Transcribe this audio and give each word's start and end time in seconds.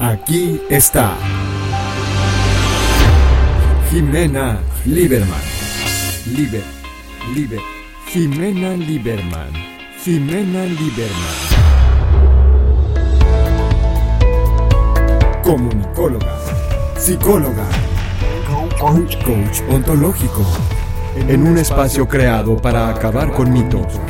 Aquí 0.00 0.58
está. 0.70 1.12
Jimena 3.90 4.58
Lieberman. 4.86 5.42
Liber, 6.34 6.62
Liber. 7.34 7.60
Jimena 8.06 8.76
Lieberman. 8.78 9.52
Jimena 10.02 10.64
Lieberman. 10.64 11.36
Comunicóloga. 15.44 16.38
Psicóloga. 16.96 17.66
Coach, 18.78 19.22
coach 19.22 19.60
ontológico. 19.68 20.46
En 21.28 21.46
un 21.46 21.58
espacio 21.58 22.08
creado 22.08 22.56
para 22.56 22.88
acabar 22.88 23.30
con 23.32 23.52
mitos 23.52 24.00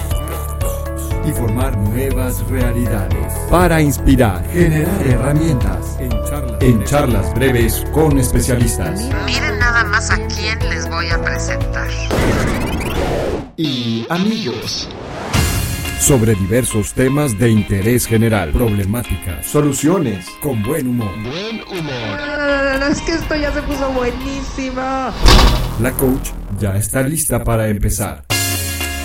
y 1.27 1.33
formar 1.33 1.77
nuevas 1.77 2.47
realidades. 2.49 3.30
Para 3.51 3.83
inspirar, 3.83 4.49
generar 4.53 5.05
herramientas. 5.05 5.97
En 6.61 6.85
charlas, 6.85 7.35
breves 7.35 7.85
con 7.93 8.17
especialistas. 8.17 9.11
Miren 9.27 9.59
nada 9.59 9.83
más 9.83 10.09
a 10.09 10.19
quién 10.29 10.57
les 10.69 10.89
voy 10.89 11.09
a 11.09 11.21
presentar. 11.21 11.89
Y 13.57 14.07
amigos. 14.09 14.89
Sobre 15.99 16.37
diversos 16.37 16.93
temas 16.95 17.37
de 17.41 17.51
interés 17.51 18.07
general, 18.07 18.53
problemáticas, 18.53 19.45
soluciones, 19.47 20.27
con 20.41 20.63
buen 20.63 20.87
humor. 20.87 21.13
Buen 21.21 21.61
humor. 21.77 22.89
es 22.89 23.01
que 23.01 23.15
esto 23.15 23.35
ya 23.35 23.53
se 23.53 23.63
puso 23.63 23.91
buenísimo. 23.91 24.81
La 25.81 25.91
coach 25.99 26.31
ya 26.61 26.77
está 26.77 27.03
lista 27.03 27.43
para 27.43 27.67
empezar. 27.67 28.23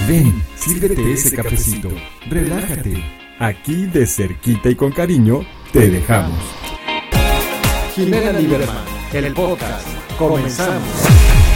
Ven, 0.08 0.44
sírvete 0.56 1.14
ese 1.14 1.36
cafecito, 1.36 1.90
relájate. 2.30 3.25
Aquí 3.40 3.86
de 3.88 4.08
cerquita 4.08 4.70
y 4.70 4.76
con 4.76 4.94
cariño 4.94 5.42
te 5.74 5.90
dejamos. 5.90 6.40
Jimena 7.94 8.32
Lieberman, 8.32 8.86
el 9.12 9.34
podcast. 9.34 9.86
Comenzamos. 10.18 11.55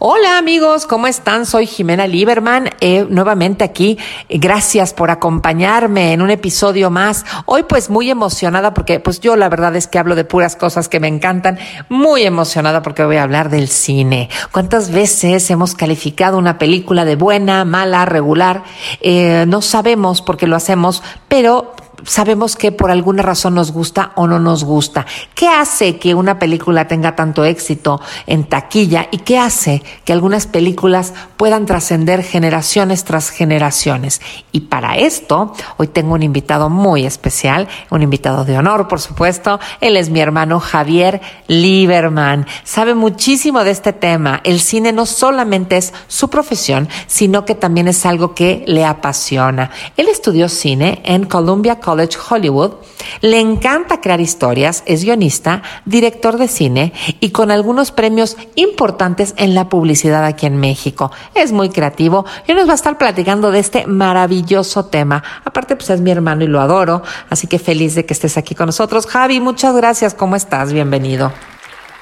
Hola 0.00 0.38
amigos, 0.38 0.86
¿cómo 0.86 1.08
están? 1.08 1.44
Soy 1.44 1.66
Jimena 1.66 2.06
Lieberman, 2.06 2.70
eh, 2.80 3.04
nuevamente 3.10 3.64
aquí. 3.64 3.98
Gracias 4.28 4.94
por 4.94 5.10
acompañarme 5.10 6.12
en 6.12 6.22
un 6.22 6.30
episodio 6.30 6.88
más. 6.88 7.26
Hoy 7.46 7.64
pues 7.64 7.90
muy 7.90 8.08
emocionada 8.08 8.74
porque 8.74 9.00
pues 9.00 9.18
yo 9.18 9.34
la 9.34 9.48
verdad 9.48 9.74
es 9.74 9.88
que 9.88 9.98
hablo 9.98 10.14
de 10.14 10.24
puras 10.24 10.54
cosas 10.54 10.88
que 10.88 11.00
me 11.00 11.08
encantan. 11.08 11.58
Muy 11.88 12.22
emocionada 12.22 12.80
porque 12.80 13.02
voy 13.02 13.16
a 13.16 13.24
hablar 13.24 13.50
del 13.50 13.66
cine. 13.66 14.28
¿Cuántas 14.52 14.92
veces 14.92 15.50
hemos 15.50 15.74
calificado 15.74 16.38
una 16.38 16.58
película 16.58 17.04
de 17.04 17.16
buena, 17.16 17.64
mala, 17.64 18.04
regular? 18.04 18.62
Eh, 19.00 19.46
no 19.48 19.62
sabemos 19.62 20.22
por 20.22 20.36
qué 20.36 20.46
lo 20.46 20.54
hacemos, 20.54 21.02
pero 21.26 21.74
sabemos 22.04 22.56
que 22.56 22.72
por 22.72 22.90
alguna 22.90 23.22
razón 23.22 23.54
nos 23.54 23.72
gusta 23.72 24.12
o 24.14 24.26
no 24.26 24.38
nos 24.38 24.64
gusta. 24.64 25.06
¿Qué 25.34 25.48
hace 25.48 25.98
que 25.98 26.14
una 26.14 26.38
película 26.38 26.86
tenga 26.86 27.16
tanto 27.16 27.44
éxito 27.44 28.00
en 28.26 28.44
taquilla 28.44 29.08
y 29.10 29.18
qué 29.18 29.38
hace 29.38 29.82
que 30.04 30.12
algunas 30.12 30.46
películas 30.46 31.14
puedan 31.36 31.66
trascender 31.66 32.22
generaciones 32.22 33.04
tras 33.04 33.30
generaciones? 33.30 34.20
Y 34.52 34.60
para 34.60 34.96
esto, 34.96 35.52
hoy 35.76 35.88
tengo 35.88 36.14
un 36.14 36.22
invitado 36.22 36.70
muy 36.70 37.04
especial, 37.04 37.68
un 37.90 38.02
invitado 38.02 38.44
de 38.44 38.58
honor, 38.58 38.88
por 38.88 39.00
supuesto. 39.00 39.58
Él 39.80 39.96
es 39.96 40.10
mi 40.10 40.20
hermano 40.20 40.60
Javier 40.60 41.20
Lieberman. 41.48 42.46
Sabe 42.64 42.94
muchísimo 42.94 43.64
de 43.64 43.70
este 43.70 43.92
tema. 43.92 44.40
El 44.44 44.60
cine 44.60 44.92
no 44.92 45.06
solamente 45.06 45.76
es 45.76 45.92
su 46.06 46.30
profesión, 46.30 46.88
sino 47.06 47.44
que 47.44 47.54
también 47.54 47.88
es 47.88 48.06
algo 48.06 48.34
que 48.34 48.64
le 48.66 48.84
apasiona. 48.84 49.70
Él 49.96 50.08
estudió 50.08 50.48
cine 50.48 51.02
en 51.04 51.24
Columbia 51.24 51.80
College 51.80 51.87
Hollywood, 51.88 52.72
le 53.20 53.40
encanta 53.40 54.00
crear 54.00 54.20
historias, 54.20 54.82
es 54.86 55.04
guionista, 55.04 55.62
director 55.84 56.36
de 56.36 56.48
cine 56.48 56.92
y 57.20 57.30
con 57.30 57.50
algunos 57.50 57.92
premios 57.92 58.36
importantes 58.54 59.34
en 59.36 59.54
la 59.54 59.68
publicidad 59.68 60.24
aquí 60.24 60.46
en 60.46 60.58
México. 60.58 61.10
Es 61.34 61.52
muy 61.52 61.70
creativo 61.70 62.26
y 62.46 62.54
nos 62.54 62.68
va 62.68 62.72
a 62.72 62.76
estar 62.76 62.98
platicando 62.98 63.50
de 63.50 63.60
este 63.60 63.86
maravilloso 63.86 64.86
tema. 64.86 65.22
Aparte, 65.44 65.76
pues 65.76 65.90
es 65.90 66.00
mi 66.00 66.10
hermano 66.10 66.44
y 66.44 66.48
lo 66.48 66.60
adoro, 66.60 67.02
así 67.30 67.46
que 67.46 67.58
feliz 67.58 67.94
de 67.94 68.04
que 68.04 68.14
estés 68.14 68.36
aquí 68.36 68.54
con 68.54 68.66
nosotros. 68.66 69.06
Javi, 69.06 69.40
muchas 69.40 69.74
gracias. 69.74 70.14
¿Cómo 70.14 70.36
estás? 70.36 70.72
Bienvenido. 70.72 71.32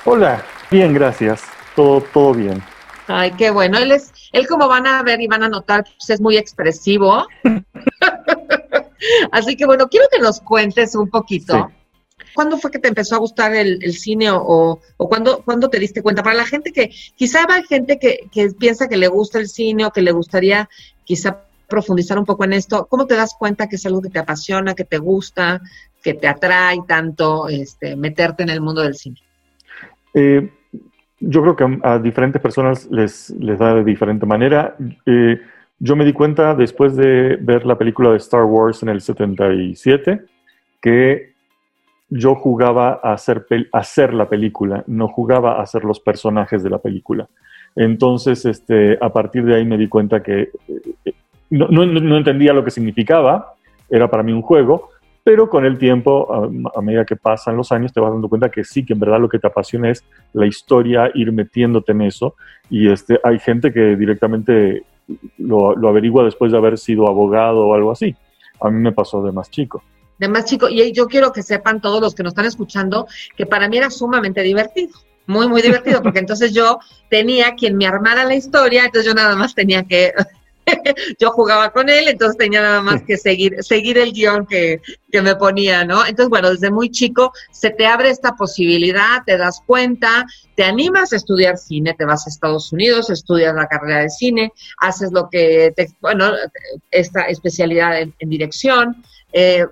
Hola, 0.05 0.43
bien, 0.71 0.93
gracias. 0.93 1.43
Todo, 1.75 2.01
todo 2.01 2.35
bien. 2.35 2.63
Ay, 3.09 3.33
qué 3.33 3.51
bueno. 3.51 3.79
Él 3.79 3.93
es, 3.93 4.13
él 4.33 4.47
como 4.47 4.69
van 4.69 4.87
a 4.87 5.03
ver 5.03 5.21
y 5.21 5.27
van 5.27 5.43
a 5.43 5.49
notar, 5.49 5.85
pues 5.85 6.11
es 6.11 6.21
muy 6.21 6.37
expresivo. 6.37 7.27
Así 9.33 9.57
que 9.57 9.67
bueno, 9.67 9.89
quiero 9.89 10.07
que 10.11 10.21
nos 10.21 10.41
cuentes 10.41 10.95
un 10.95 11.09
poquito. 11.09 11.71
¿Cuándo 12.35 12.59
fue 12.59 12.71
que 12.71 12.79
te 12.79 12.89
empezó 12.89 13.15
a 13.15 13.19
gustar 13.19 13.55
el, 13.55 13.81
cine 13.95 14.31
o, 14.31 14.81
o 14.97 15.09
cuándo, 15.09 15.71
te 15.71 15.79
diste 15.79 16.03
cuenta? 16.03 16.23
Para 16.23 16.37
la 16.37 16.47
gente 16.47 16.73
que, 16.73 16.91
quizá 17.15 17.47
hay 17.49 17.63
gente 17.65 17.99
que, 17.99 18.29
que 18.31 18.51
piensa 18.51 18.89
que 18.89 18.97
le 18.97 19.09
gusta 19.09 19.39
el 19.39 19.49
cine 19.49 19.87
o 19.87 19.91
que 19.91 20.03
le 20.03 20.13
gustaría 20.13 20.69
quizá 21.05 21.47
profundizar 21.69 22.19
un 22.19 22.25
poco 22.25 22.45
en 22.45 22.53
esto, 22.53 22.87
¿cómo 22.89 23.07
te 23.07 23.17
das 23.17 23.35
cuenta 23.39 23.69
que 23.69 23.77
es 23.77 23.87
algo 23.87 24.03
que 24.03 24.11
te 24.11 24.19
apasiona, 24.19 24.75
que 24.75 24.85
te 24.85 24.99
gusta, 24.99 25.61
que 26.03 26.15
te 26.15 26.29
atrae 26.29 26.79
tanto 26.87 27.49
este, 27.49 27.97
meterte 27.97 28.43
en 28.43 28.51
el 28.51 28.61
mundo 28.61 28.83
del 28.83 28.95
cine? 28.95 29.17
Eh, 30.15 30.51
yo 31.21 31.43
creo 31.43 31.57
que 31.57 31.79
a, 31.83 31.99
diferentes 31.99 32.41
personas 32.41 32.87
les, 32.91 33.31
les 33.31 33.59
da 33.59 33.75
de 33.75 33.85
diferente 33.85 34.27
manera. 34.27 34.77
Eh, 35.05 35.41
yo 35.79 35.97
me 35.97 36.05
di 36.05 36.13
cuenta 36.13 36.55
después 36.55 36.97
de 36.97 37.37
ver 37.41 37.67
la 37.67 37.77
película 37.77 38.11
de 38.11 38.17
Star 38.17 38.45
Wars 38.45 38.83
en 38.83 38.89
el 38.89 39.01
77 39.01 40.23
que 40.81 41.35
yo 42.09 42.35
jugaba 42.35 43.01
a 43.03 43.13
hacer, 43.13 44.15
la 44.15 44.29
película, 44.29 44.85
no 44.87 45.09
jugaba 45.09 45.57
a 45.57 45.63
hacer 45.63 45.85
los 45.85 45.99
personajes 46.01 46.63
de 46.63 46.71
la 46.71 46.79
película. 46.79 47.29
Entonces, 47.75 48.45
este, 48.45 48.97
a 49.01 49.13
partir 49.13 49.45
de 49.45 49.57
ahí 49.57 49.65
me 49.65 49.77
di 49.77 49.89
cuenta 49.89 50.23
que 50.23 50.51
eh, 51.05 51.13
no, 51.51 51.83
entendía 52.17 52.53
lo 52.53 52.65
que 52.65 52.71
significaba, 52.71 53.55
era 53.91 54.09
para 54.09 54.23
mí 54.23 54.33
un 54.33 54.43
juego, 54.43 54.91
pero 55.25 55.51
con 55.51 55.65
el 55.65 55.77
tiempo, 55.77 56.33
a, 56.33 56.79
a, 56.79 56.81
medida 56.81 57.05
que 57.05 57.17
pasan 57.17 57.57
los 57.57 57.73
años, 57.73 57.93
te 57.93 57.99
vas 57.99 58.13
dando 58.13 58.29
cuenta 58.29 58.49
que 58.49 58.63
sí, 58.63 58.87
que 58.87 58.93
en 58.93 59.01
verdad 59.01 59.21
lo 59.21 59.29
que 59.29 59.41
te 59.41 59.49
apasiona 59.49 59.91
es 59.91 60.05
la 60.33 60.47
historia, 60.47 61.11
ir 61.15 61.33
metiéndote 61.33 61.91
en 61.91 62.03
eso. 62.03 62.37
Y 62.71 62.89
este, 62.89 63.19
hay 63.25 63.41
gente 63.41 63.73
que 63.73 63.97
directamente 63.97 64.85
lo, 65.39 65.89
averigua 65.89 66.25
después 66.25 66.53
de 66.53 66.59
haber 66.59 66.79
sido 66.79 67.09
abogado 67.09 67.67
o 67.67 67.75
algo 67.75 67.93
así. 67.93 68.15
A 68.61 68.71
mí 68.71 68.81
me 68.81 68.93
pasó 68.93 69.23
de 69.23 69.33
más 69.33 69.51
chico. 69.51 69.83
De 70.19 70.29
más 70.29 70.47
chico. 70.47 70.69
Y 70.69 70.93
yo 70.93 71.07
quiero 71.07 71.33
que 71.33 71.43
sepan 71.43 71.81
todos 71.81 72.01
los 72.01 72.15
que 72.15 72.23
nos 72.23 72.33
están 72.33 72.47
escuchando 72.47 73.07
que 73.37 73.47
para 73.47 73.69
mí 73.69 73.77
era 73.77 73.91
sumamente 73.91 74.43
divertido. 74.43 74.95
Muy, 75.27 75.49
muy 75.49 75.61
divertido, 75.61 76.03
porque 76.03 76.21
entonces 76.21 76.55
yo 76.55 76.79
tenía 77.11 77.57
quien 77.57 77.77
me 77.77 77.87
armara 77.87 78.25
la 78.25 78.37
historia, 78.37 78.85
entonces 78.85 79.07
yo 79.07 79.15
nada 79.15 79.35
más 79.35 79.57
tenía 79.57 79.83
que 79.83 80.13
yo 81.21 81.31
jugaba 81.31 81.71
con 81.71 81.89
él, 81.89 82.09
entonces 82.09 82.37
tenía 82.37 82.63
nada 82.63 82.83
más 82.83 83.03
que 83.03 83.17
seguir, 83.17 83.63
seguir 83.63 83.99
el 83.99 84.13
guion 84.13 84.47
que, 84.47 84.81
que, 85.11 85.23
me 85.23 85.37
ponía, 85.37 85.85
¿no? 85.85 86.05
Entonces, 86.05 86.29
bueno, 86.29 86.51
desde 86.51 86.71
muy 86.71 86.91
chico 86.91 87.33
se 87.51 87.71
te 87.71 87.87
abre 87.87 88.11
esta 88.11 88.35
posibilidad, 88.35 89.23
te 89.25 89.37
das 89.37 89.63
cuenta, 89.65 90.27
te 90.55 90.65
animas 90.65 91.13
a 91.13 91.17
estudiar 91.17 91.57
cine, 91.57 91.95
te 91.95 92.05
vas 92.05 92.27
a 92.27 92.31
Estados 92.31 92.73
Unidos, 92.73 93.11
estudias 93.11 93.55
la 93.55 93.67
carrera 93.67 94.01
de 94.01 94.11
cine, 94.11 94.53
haces 94.81 95.13
lo 95.13 95.29
que, 95.31 95.73
te, 95.77 95.89
bueno, 96.01 96.33
esta 96.91 97.23
especialidad 97.23 98.01
en, 98.01 98.15
dirección, 98.19 99.05
eh, 99.33 99.67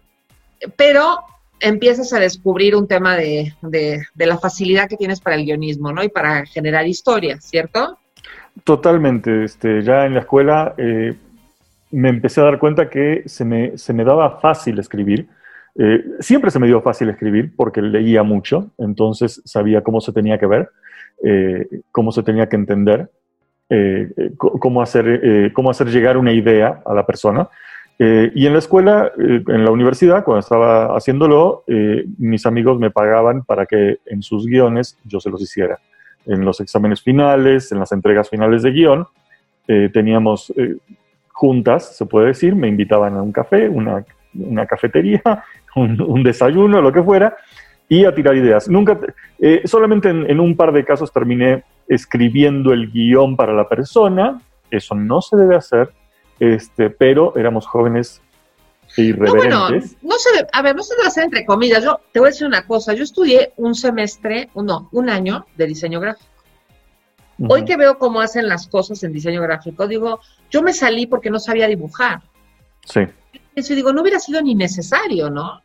pero 0.77 1.19
empiezas 1.61 2.13
a 2.13 2.21
descubrir 2.21 2.77
un 2.77 2.87
tema 2.87 3.17
de, 3.17 3.55
de, 3.63 4.03
de 4.15 4.27
la 4.27 4.39
facilidad 4.39 4.89
que 4.89 4.97
tienes 4.97 5.21
para 5.21 5.37
el 5.37 5.45
guionismo, 5.45 5.93
¿no? 5.93 6.03
Y 6.03 6.09
para 6.09 6.47
generar 6.47 6.87
historias, 6.87 7.45
¿cierto? 7.45 7.99
Totalmente. 8.63 9.45
Este, 9.45 9.83
ya 9.83 10.07
en 10.07 10.15
la 10.15 10.21
escuela 10.21 10.75
eh, 10.77 11.15
me 11.91 12.09
empecé 12.09 12.41
a 12.41 12.45
dar 12.45 12.59
cuenta 12.59 12.89
que 12.89 13.25
se 13.27 13.45
me, 13.45 13.77
se 13.77 13.93
me 13.93 14.05
daba 14.05 14.39
fácil 14.39 14.79
escribir. 14.79 15.27
Eh, 15.77 16.05
siempre 16.21 16.53
se 16.53 16.61
me 16.61 16.69
dio 16.69 16.81
fácil 16.81 17.09
escribir 17.09 17.53
porque 17.57 17.83
leía 17.83 18.23
mucho, 18.23 18.71
entonces 18.79 19.43
sabía 19.45 19.83
cómo 19.83 20.01
se 20.01 20.13
tenía 20.13 20.39
que 20.39 20.47
ver, 20.47 20.71
eh, 21.25 21.67
cómo 21.91 22.13
se 22.13 22.23
tenía 22.23 22.49
que 22.49 22.55
entender, 22.55 23.11
cómo, 24.37 24.83
hacer, 24.83 25.53
cómo 25.53 25.71
hacer 25.71 25.89
llegar 25.89 26.17
una 26.17 26.31
idea 26.31 26.81
a 26.87 26.95
la 26.95 27.05
persona. 27.05 27.49
y 27.99 28.47
en 28.47 28.53
la 28.53 28.59
escuela, 28.61 29.11
en 29.17 29.65
la 29.65 29.73
universidad, 29.73 30.23
cuando 30.23 30.41
estaba 30.41 30.97
haciéndolo, 30.97 31.65
mis 32.19 32.47
amigos 32.47 32.79
me 32.79 32.91
pagaban 32.93 33.43
para 33.43 33.67
que 33.67 33.99
en 34.07 34.23
sus 34.23 34.47
guiones 34.47 34.97
yo 35.05 35.19
se 35.19 35.31
los 35.31 35.43
hiciera 35.43 35.81
en 36.27 36.45
los 36.45 36.61
exámenes 36.61 37.03
finales, 37.03 37.73
en 37.73 37.81
las 37.81 37.93
entregas 37.93 38.31
finales 38.31 38.63
de 38.63 38.71
guion, 38.73 39.07
eh, 39.67 39.91
teníamos 39.93 40.53
eh, 40.57 40.77
juntas, 41.33 41.97
se 41.97 42.07
puede 42.07 42.29
decir, 42.29 42.55
me 42.55 42.69
invitaban 42.69 43.15
a 43.17 43.23
un 43.23 43.33
café, 43.33 43.69
una, 43.69 44.05
cafetería, 44.67 45.23
un, 45.77 46.23
desayuno, 46.23 46.81
lo 46.81 46.93
que 46.93 47.03
fuera, 47.03 47.37
y 47.89 48.05
a 48.05 48.15
tirar 48.15 48.37
ideas. 48.37 48.69
Nunca, 48.69 48.99
eh, 49.39 49.63
solamente 49.65 50.11
en, 50.11 50.41
un 50.41 50.57
par 50.57 50.73
de 50.73 50.85
casos 50.85 51.13
terminé 51.13 51.65
escribiendo 51.89 52.73
el 52.73 52.91
guion 52.91 53.37
para 53.37 53.53
la 53.53 53.69
persona, 53.69 54.41
eso 54.71 54.95
no 54.95 55.21
se 55.21 55.37
debe 55.37 55.57
hacer, 55.57 55.91
este, 56.41 56.91
pero 56.91 57.37
éramos 57.37 57.67
jóvenes 57.67 58.23
irreverentes. 58.97 59.51
No, 59.51 59.69
bueno, 59.69 59.87
no 60.03 60.19
se, 60.19 60.47
a 60.53 60.63
ver, 60.63 60.77
no 60.77 60.83
se 60.83 60.95
debe 60.95 61.09
hacer 61.09 61.25
entre 61.25 61.45
comillas. 61.45 61.83
Yo 61.85 62.01
te 62.13 62.21
voy 62.21 62.29
a 62.29 62.31
decir 62.31 62.47
una 62.47 62.67
cosa. 62.67 62.95
Yo 62.95 63.05
estudié 63.05 63.53
un 63.57 63.75
semestre, 63.75 64.51
no, 64.55 64.89
un 64.93 65.11
año 65.11 65.47
de 65.57 65.67
diseño 65.67 66.01
gráfico. 66.01 66.31
Hoy 67.49 67.65
que 67.65 67.77
veo 67.77 67.99
cómo 67.99 68.21
hacen 68.21 68.49
las 68.49 68.69
cosas 68.69 69.03
en 69.03 69.13
diseño 69.13 69.43
gráfico, 69.43 69.89
digo, 69.89 70.21
yo 70.51 70.63
me 70.63 70.73
salí 70.73 71.07
porque 71.07 71.31
no 71.31 71.41
sabía 71.41 71.67
dibujar. 71.67 72.23
Sí. 72.85 73.01
Eso 73.57 73.75
digo, 73.75 73.93
no 73.93 74.03
hubiera 74.03 74.21
sido 74.21 74.41
ni 74.41 74.55
necesario, 74.55 75.31
¿no? 75.31 75.61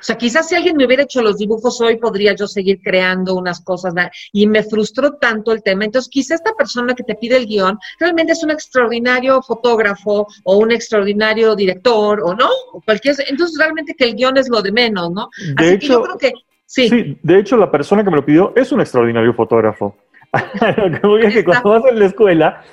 O 0.00 0.02
sea, 0.02 0.16
quizás 0.16 0.48
si 0.48 0.54
alguien 0.54 0.76
me 0.76 0.86
hubiera 0.86 1.02
hecho 1.02 1.22
los 1.22 1.38
dibujos 1.38 1.80
hoy, 1.80 1.96
podría 1.96 2.34
yo 2.34 2.46
seguir 2.46 2.80
creando 2.82 3.34
unas 3.34 3.60
cosas. 3.62 3.94
Y 4.32 4.46
me 4.46 4.62
frustró 4.62 5.14
tanto 5.14 5.52
el 5.52 5.62
tema. 5.62 5.84
Entonces, 5.84 6.10
quizá 6.10 6.34
esta 6.34 6.52
persona 6.52 6.94
que 6.94 7.04
te 7.04 7.14
pide 7.14 7.36
el 7.36 7.46
guion 7.46 7.78
realmente 7.98 8.32
es 8.32 8.42
un 8.42 8.50
extraordinario 8.50 9.42
fotógrafo 9.42 10.26
o 10.44 10.56
un 10.56 10.72
extraordinario 10.72 11.54
director 11.54 12.20
o 12.22 12.34
no, 12.34 12.48
o 12.72 12.80
cualquier. 12.80 13.16
Entonces, 13.28 13.58
realmente 13.58 13.94
que 13.94 14.04
el 14.04 14.14
guion 14.14 14.36
es 14.36 14.48
lo 14.48 14.62
de 14.62 14.72
menos, 14.72 15.10
¿no? 15.12 15.28
De 15.56 15.64
Así 15.64 15.74
hecho, 15.74 15.80
que 15.80 15.86
yo 15.86 16.02
creo 16.02 16.18
que. 16.18 16.32
Sí. 16.66 16.88
sí, 16.88 17.18
de 17.22 17.38
hecho, 17.38 17.56
la 17.56 17.70
persona 17.70 18.02
que 18.02 18.10
me 18.10 18.16
lo 18.16 18.24
pidió 18.24 18.52
es 18.56 18.72
un 18.72 18.80
extraordinario 18.80 19.34
fotógrafo. 19.34 19.96
lo 21.02 21.18
que 21.18 21.44
cuando 21.44 21.70
vas 21.70 21.84
en 21.86 21.98
la 21.98 22.06
escuela, 22.06 22.64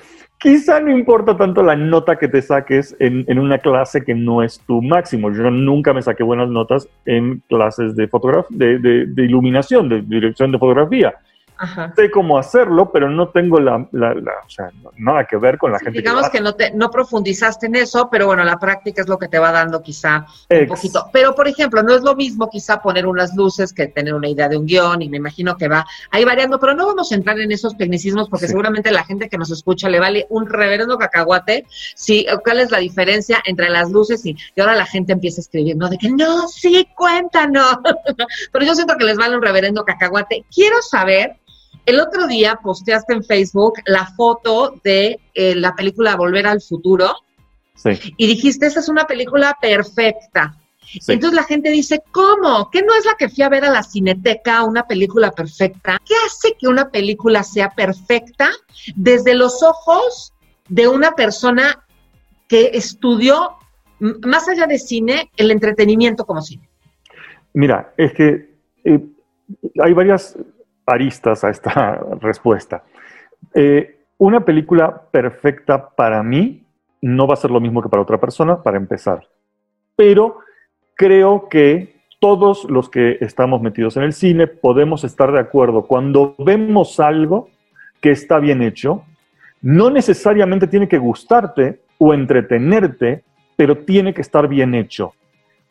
quizá 0.42 0.80
no 0.80 0.92
importa 0.92 1.38
tanto 1.38 1.62
la 1.62 1.76
nota 1.76 2.18
que 2.18 2.28
te 2.28 2.42
saques 2.42 2.96
en, 3.00 3.38
una 3.38 3.60
clase 3.60 4.04
que 4.04 4.16
no 4.16 4.42
es 4.42 4.60
tu 4.66 4.82
máximo. 4.82 5.32
Yo 5.32 5.50
nunca 5.52 5.94
me 5.94 6.02
saqué 6.02 6.24
buenas 6.24 6.50
notas 6.50 6.90
en 7.06 7.44
clases 7.48 7.96
de, 7.96 8.10
de, 8.50 9.06
de 9.06 9.24
iluminación, 9.24 9.88
de 9.88 10.02
dirección 10.02 10.52
de 10.52 10.58
fotografía. 10.58 11.14
Sé 11.96 12.10
cómo 12.10 12.38
hacerlo, 12.38 12.92
pero 12.92 13.10
no 13.10 13.30
tengo 13.30 13.60
la, 13.60 13.76
o 13.76 14.50
sea, 14.50 14.70
nada 14.98 15.26
que 15.26 15.38
ver 15.38 15.58
con 15.58 15.72
la 15.72 15.80
gente. 15.80 16.00
Digamos 16.00 16.30
que, 16.30 16.42
no, 16.42 16.56
te, 16.56 16.72
no 16.72 16.90
profundizaste 16.90 17.68
en 17.68 17.76
eso, 17.76 18.10
pero 18.12 18.26
bueno, 18.26 18.44
la 18.44 18.58
práctica 18.58 19.02
es 19.02 19.08
lo 19.08 19.18
que 19.18 19.28
te 19.28 19.40
va 19.40 19.52
dando 19.52 19.82
quizá 19.82 20.26
un 20.50 20.68
poquito. 20.68 21.08
Pero, 21.14 21.36
por 21.36 21.48
ejemplo, 21.48 21.84
no 21.84 21.94
es 21.94 22.02
lo 22.02 22.16
mismo 22.16 22.50
quizá 22.50 22.82
poner 22.82 23.06
unas 23.06 23.36
luces 23.36 23.74
que 23.74 23.88
tener 23.88 24.14
una 24.14 24.28
idea 24.28 24.50
de 24.50 24.58
un 24.58 24.66
guion 24.66 25.02
y 25.02 25.10
me 25.10 25.18
imagino 25.18 25.56
que 25.56 25.68
va 25.68 25.86
ahí 26.10 26.26
variando, 26.26 26.60
pero 26.60 26.74
no 26.74 26.88
vamos 26.88 27.12
a 27.12 27.16
entrar 27.16 27.40
en 27.40 27.52
esos 27.52 27.78
tecnicismos 27.78 28.30
porque 28.30 28.48
seguramente 28.48 28.92
la 28.92 29.04
gente 29.04 29.30
que 29.30 29.38
nos 29.38 29.52
escucha 29.52 29.90
le 29.90 30.00
vale 30.00 30.26
un 30.30 30.48
reverendo 30.48 30.98
cacahuate. 30.98 31.66
Sí, 31.96 32.26
¿cuál 32.44 32.60
es 32.60 32.72
la 32.72 32.80
diferencia 32.80 33.42
entre 33.46 33.70
las 33.70 33.92
luces 33.92 34.26
y, 34.26 34.36
y 34.56 34.62
ahora 34.62 34.76
la 34.76 34.86
gente 34.86 35.14
empieza 35.14 35.42
a 35.42 35.44
escribir, 35.44 35.76
¿no? 35.76 35.90
De 35.90 35.98
que 35.98 36.10
no, 36.10 36.48
sí, 36.48 36.88
cuéntanos. 36.96 37.78
pero 38.52 38.66
yo 38.66 38.76
siento 38.76 38.96
que 38.98 39.06
les 39.06 39.18
vale 39.18 39.36
un 39.36 39.42
reverendo 39.42 39.86
cacahuate. 39.86 40.46
Quiero 40.54 40.82
saber 40.82 41.38
el 41.86 42.00
otro 42.00 42.28
día 42.28 42.60
posteaste 42.62 43.14
en 43.14 43.24
Facebook 43.24 43.74
la 43.86 44.06
foto 44.06 44.76
de 44.84 45.20
eh, 45.34 45.56
la 45.56 45.76
película 45.76 46.16
Volver 46.16 46.48
al 46.48 46.62
Futuro. 46.62 47.16
Sí. 47.76 47.92
Y 48.18 48.28
dijiste, 48.28 48.68
esa 48.68 48.80
es 48.80 48.90
una 48.90 49.06
película 49.06 49.58
perfecta. 49.60 50.58
Entonces 51.08 51.34
la 51.34 51.44
gente 51.44 51.70
dice, 51.70 52.04
¿cómo? 52.12 52.70
¿Qué 52.70 52.82
no 52.82 52.94
es 52.94 53.06
la 53.06 53.16
que 53.16 53.30
fui 53.30 53.44
a 53.44 53.50
ver 53.50 53.64
a 53.64 53.72
la 53.72 53.84
cineteca, 53.84 54.64
una 54.64 54.88
película 54.88 55.32
perfecta? 55.32 56.00
¿Qué 56.06 56.14
hace 56.26 56.56
que 56.60 56.68
una 56.68 56.90
película 56.90 57.44
sea 57.44 57.70
perfecta 57.70 58.52
desde 58.96 59.34
los 59.34 59.64
ojos 59.64 60.34
de 60.68 60.88
una 60.88 61.12
persona 61.12 61.86
que 62.48 62.72
estudió, 62.74 63.52
más 64.00 64.50
allá 64.50 64.68
de 64.68 64.80
cine, 64.80 65.32
el 65.38 65.52
entretenimiento 65.52 66.26
como 66.26 66.42
cine? 66.42 66.68
Mira, 67.54 67.94
es 67.98 68.14
que 68.14 68.56
eh, 68.84 69.00
hay 69.82 69.94
varias 69.94 70.38
aristas 70.92 71.44
a 71.44 71.50
esta 71.50 72.00
respuesta. 72.22 72.84
Eh, 73.54 74.00
una 74.18 74.46
película 74.46 75.02
perfecta 75.12 75.90
para 75.90 76.22
mí 76.22 76.64
no 77.02 77.28
va 77.28 77.34
a 77.34 77.38
ser 77.38 77.52
lo 77.52 77.60
mismo 77.60 77.82
que 77.82 77.90
para 77.90 78.04
otra 78.04 78.20
persona, 78.20 78.62
para 78.62 78.78
empezar. 78.78 79.28
Pero 79.96 80.40
creo 80.96 81.50
que 81.50 82.02
todos 82.20 82.66
los 82.70 82.90
que 82.90 83.18
estamos 83.22 83.62
metidos 83.62 83.98
en 83.98 84.04
el 84.04 84.14
cine 84.14 84.46
podemos 84.46 85.04
estar 85.04 85.32
de 85.32 85.40
acuerdo 85.40 85.88
cuando 85.88 86.36
vemos 86.38 87.00
algo 87.00 87.50
que 88.00 88.12
está 88.12 88.38
bien 88.38 88.62
hecho, 88.62 89.04
no 89.62 89.90
necesariamente 89.90 90.68
tiene 90.68 90.88
que 90.88 91.00
gustarte 91.00 91.82
o 91.98 92.14
entretenerte, 92.14 93.24
pero 93.56 93.80
tiene 93.80 94.14
que 94.14 94.22
estar 94.22 94.48
bien 94.48 94.76
hecho. 94.76 95.14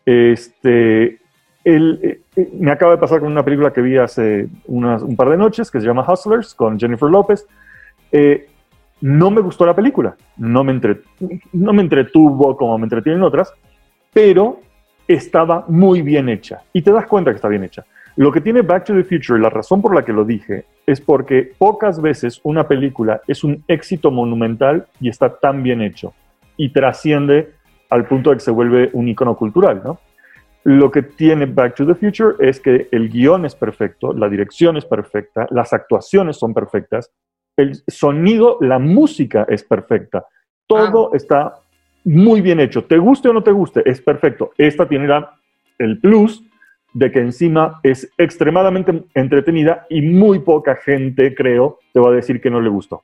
Este, 0.05 1.20
el, 1.65 2.21
eh, 2.37 2.49
me 2.59 2.71
acaba 2.71 2.93
de 2.93 2.99
pasar 2.99 3.21
con 3.21 3.31
una 3.31 3.45
película 3.45 3.73
que 3.73 3.81
vi 3.81 3.97
hace 3.97 4.49
un 4.67 5.17
par 5.17 5.29
de 5.31 5.37
noches 5.37 5.71
que 5.71 5.81
se 5.81 5.87
llama 5.87 6.05
Hustlers 6.07 6.55
con 6.55 6.79
Jennifer 6.79 7.09
López. 7.09 7.47
Eh, 8.13 8.49
no 9.03 9.31
me 9.31 9.41
gustó 9.41 9.65
la 9.65 9.75
película, 9.75 10.17
no 10.37 10.63
me, 10.63 10.79
no 11.53 11.73
me 11.73 11.83
entretuvo 11.83 12.57
como 12.57 12.77
me 12.79 12.85
entretienen 12.85 13.23
otras, 13.23 13.53
pero 14.13 14.61
estaba 15.09 15.65
muy 15.69 16.03
bien 16.03 16.29
hecha 16.29 16.63
y 16.73 16.83
te 16.83 16.93
das 16.93 17.07
cuenta 17.07 17.31
que 17.31 17.37
está 17.37 17.49
bien 17.49 17.65
hecha. 17.65 17.85
Lo 18.17 18.31
que 18.33 18.41
tiene 18.41 18.63
Back 18.63 18.85
to 18.85 18.95
the 18.95 19.05
Future, 19.05 19.41
la 19.41 19.51
razón 19.51 19.81
por 19.81 19.95
la 19.95 20.05
que 20.05 20.13
lo 20.13 20.25
dije, 20.25 20.65
es 20.87 21.01
porque 21.01 21.53
pocas 21.57 22.03
veces 22.03 22.41
una 22.43 22.67
película 22.67 23.21
es 23.27 23.45
un 23.45 23.65
éxito 23.69 24.11
monumental 24.11 24.87
y 25.01 25.09
está 25.09 25.39
tan 25.39 25.63
bien 25.63 25.81
hecho 25.81 26.13
y 26.57 26.71
trasciende 26.71 27.53
al 27.89 28.07
punto 28.07 28.31
de 28.31 28.37
que 28.37 28.41
se 28.41 28.51
vuelve 28.51 28.91
un 28.93 29.09
icono 29.09 29.37
cultural, 29.37 29.81
¿no? 29.85 29.99
Lo 30.65 30.91
que 30.91 31.03
tiene 31.03 31.47
Back 31.47 31.77
to 31.77 31.87
the 31.87 31.95
Future 31.95 32.35
es 32.39 32.61
que 32.61 32.89
el 32.93 33.09
guion 33.09 33.47
es 33.47 33.55
perfecto, 33.55 34.13
la 34.13 34.29
dirección 34.29 34.77
es 34.77 34.85
perfecta, 34.85 35.47
las 35.51 35.73
actuaciones 35.73 36.37
son 36.37 36.53
perfectas, 36.53 37.11
el 37.57 37.83
sonido, 37.89 38.59
la 38.61 38.79
música 38.79 39.47
es 39.49 39.63
perfecta. 39.65 40.27
Todo 40.67 41.11
ah. 41.13 41.17
está 41.17 41.55
muy 42.05 42.41
bien 42.41 42.61
hecho. 42.61 42.85
Te 42.85 42.99
guste 42.99 43.29
o 43.29 43.33
no 43.33 43.43
te 43.43 43.53
guste, 43.53 43.83
es 43.85 44.01
perfecto. 44.01 44.53
Esta 44.59 44.87
tiene 44.89 45.09
el 45.79 45.99
plus 46.01 46.45
de 46.93 47.11
que 47.11 47.21
encima 47.21 47.81
es 47.83 48.11
extremadamente 48.19 49.05
entretenida 49.15 49.87
y 49.89 50.03
muy 50.03 50.41
poca 50.41 50.77
gente, 50.77 51.35
creo, 51.35 51.79
te 51.93 52.01
va 52.01 52.11
a 52.11 52.15
decir 52.15 52.41
que 52.41 52.51
no 52.51 52.61
le 52.61 52.69
gustó 52.69 53.03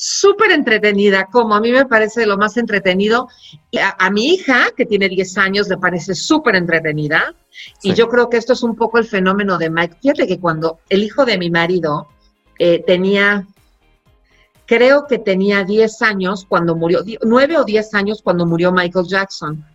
súper 0.00 0.52
entretenida, 0.52 1.26
como 1.26 1.56
a 1.56 1.60
mí 1.60 1.72
me 1.72 1.84
parece 1.84 2.24
lo 2.24 2.38
más 2.38 2.56
entretenido. 2.56 3.28
Y 3.72 3.78
a, 3.78 4.10
mi 4.10 4.26
hija, 4.26 4.68
que 4.76 4.86
tiene 4.86 5.08
10 5.08 5.38
años, 5.38 5.68
le 5.68 5.76
parece 5.76 6.14
súper 6.14 6.54
entretenida. 6.54 7.34
Y 7.82 7.94
yo 7.94 8.08
creo 8.08 8.30
que 8.30 8.36
esto 8.36 8.52
es 8.52 8.62
un 8.62 8.76
poco 8.76 8.98
el 8.98 9.06
fenómeno 9.06 9.58
de 9.58 9.70
Mike. 9.70 9.96
Fíjate 10.00 10.28
que 10.28 10.38
cuando 10.38 10.78
el 10.88 11.02
hijo 11.02 11.24
de 11.24 11.36
mi 11.36 11.50
marido 11.50 12.06
eh, 12.60 12.84
tenía, 12.86 13.48
creo 14.66 15.08
que 15.08 15.18
tenía 15.18 15.64
10 15.64 16.02
años 16.02 16.46
cuando 16.48 16.76
murió, 16.76 17.00
9 17.20 17.58
o 17.58 17.64
10 17.64 17.94
años 17.94 18.22
cuando 18.22 18.46
murió 18.46 18.70
Michael 18.70 19.06
Jackson. 19.08 19.66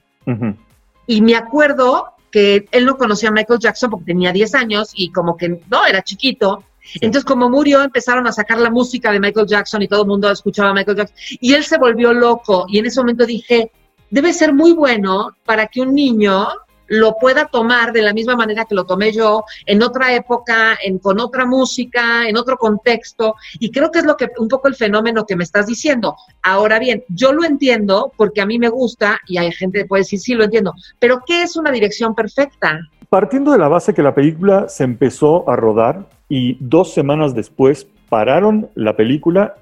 Y 1.06 1.22
me 1.22 1.36
acuerdo 1.36 2.14
que 2.32 2.66
él 2.72 2.86
no 2.86 2.96
conocía 2.96 3.28
a 3.28 3.34
Michael 3.34 3.60
Jackson 3.60 3.90
porque 3.90 4.06
tenía 4.06 4.32
10 4.32 4.56
años 4.56 4.92
y 4.96 5.12
como 5.12 5.36
que 5.36 5.60
no, 5.70 5.86
era 5.86 6.02
chiquito 6.02 6.64
entonces, 6.96 7.26
como 7.26 7.50
murió, 7.50 7.82
empezaron 7.82 8.28
a 8.28 8.32
sacar 8.32 8.60
la 8.60 8.70
música 8.70 9.12
de 9.12 9.20
Michael 9.20 9.48
Jackson 9.48 9.82
y 9.82 9.88
todo 9.88 10.02
el 10.02 10.08
mundo 10.08 10.30
escuchaba 10.30 10.70
a 10.70 10.74
Michael 10.74 10.98
Jackson. 10.98 11.18
Y 11.40 11.54
él 11.54 11.64
se 11.64 11.78
volvió 11.78 12.14
loco. 12.14 12.66
Y 12.68 12.80
en 12.80 12.86
ese 12.86 13.00
momento 13.00 13.26
dije, 13.26 13.72
debe 14.10 14.34
ser 14.34 14.54
muy 14.54 14.74
bueno 14.74 15.36
para 15.46 15.68
que 15.68 15.82
un 15.82 15.94
niño 15.94 16.48
lo 16.88 17.16
pueda 17.16 17.48
tomar 17.48 17.92
de 17.92 18.02
la 18.02 18.14
misma 18.14 18.36
manera 18.36 18.66
que 18.66 18.76
lo 18.76 18.86
tomé 18.86 19.12
yo, 19.12 19.46
en 19.66 19.82
otra 19.82 20.14
época, 20.14 20.78
en, 20.84 21.00
con 21.00 21.20
otra 21.20 21.46
música, 21.46 22.28
en 22.28 22.38
otro 22.38 22.58
contexto. 22.58 23.36
Y 23.60 23.72
creo 23.72 23.90
que 23.90 24.00
es 24.00 24.06
lo 24.06 24.16
que 24.16 24.30
un 24.38 24.48
poco 24.48 24.68
el 24.68 24.76
fenómeno 24.76 25.26
que 25.26 25.36
me 25.36 25.44
estás 25.44 25.66
diciendo. 25.66 26.16
Ahora 26.44 26.80
bien, 26.80 27.04
yo 27.08 27.32
lo 27.34 27.44
entiendo 27.46 28.12
porque 28.16 28.42
a 28.42 28.46
mí 28.46 28.60
me 28.60 28.70
gusta 28.70 29.20
y 29.28 29.38
hay 29.38 29.52
gente 29.52 29.80
que 29.80 29.86
puede 29.86 30.02
decir, 30.02 30.20
sí, 30.20 30.34
lo 30.36 30.44
entiendo. 30.44 30.74
Pero 31.00 31.24
¿qué 31.26 31.44
es 31.44 31.56
una 31.56 31.72
dirección 31.72 32.14
perfecta? 32.14 32.80
Partiendo 33.10 33.52
de 33.52 33.60
la 33.60 33.68
base 33.68 33.94
que 33.94 34.04
la 34.04 34.14
película 34.14 34.68
se 34.68 34.84
empezó 34.84 35.50
a 35.50 35.56
rodar 35.56 36.08
y 36.30 36.58
dos 36.60 36.94
semanas 36.94 37.36
después 37.36 37.88
pararon 38.10 38.70
la 38.76 38.96
película 38.96 39.56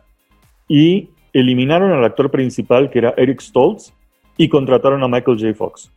y 0.68 1.10
eliminaron 1.34 1.91
al 1.91 2.03
actor 2.03 2.32
principal 2.32 2.89
que 2.89 3.00
era 3.00 3.13
Eric 3.18 3.41
Stoltz 3.41 3.94
y 4.38 4.50
contrataron 4.50 5.03
a 5.03 5.08
Michael 5.08 5.39
J. 5.39 5.53
Fox. 5.53 5.91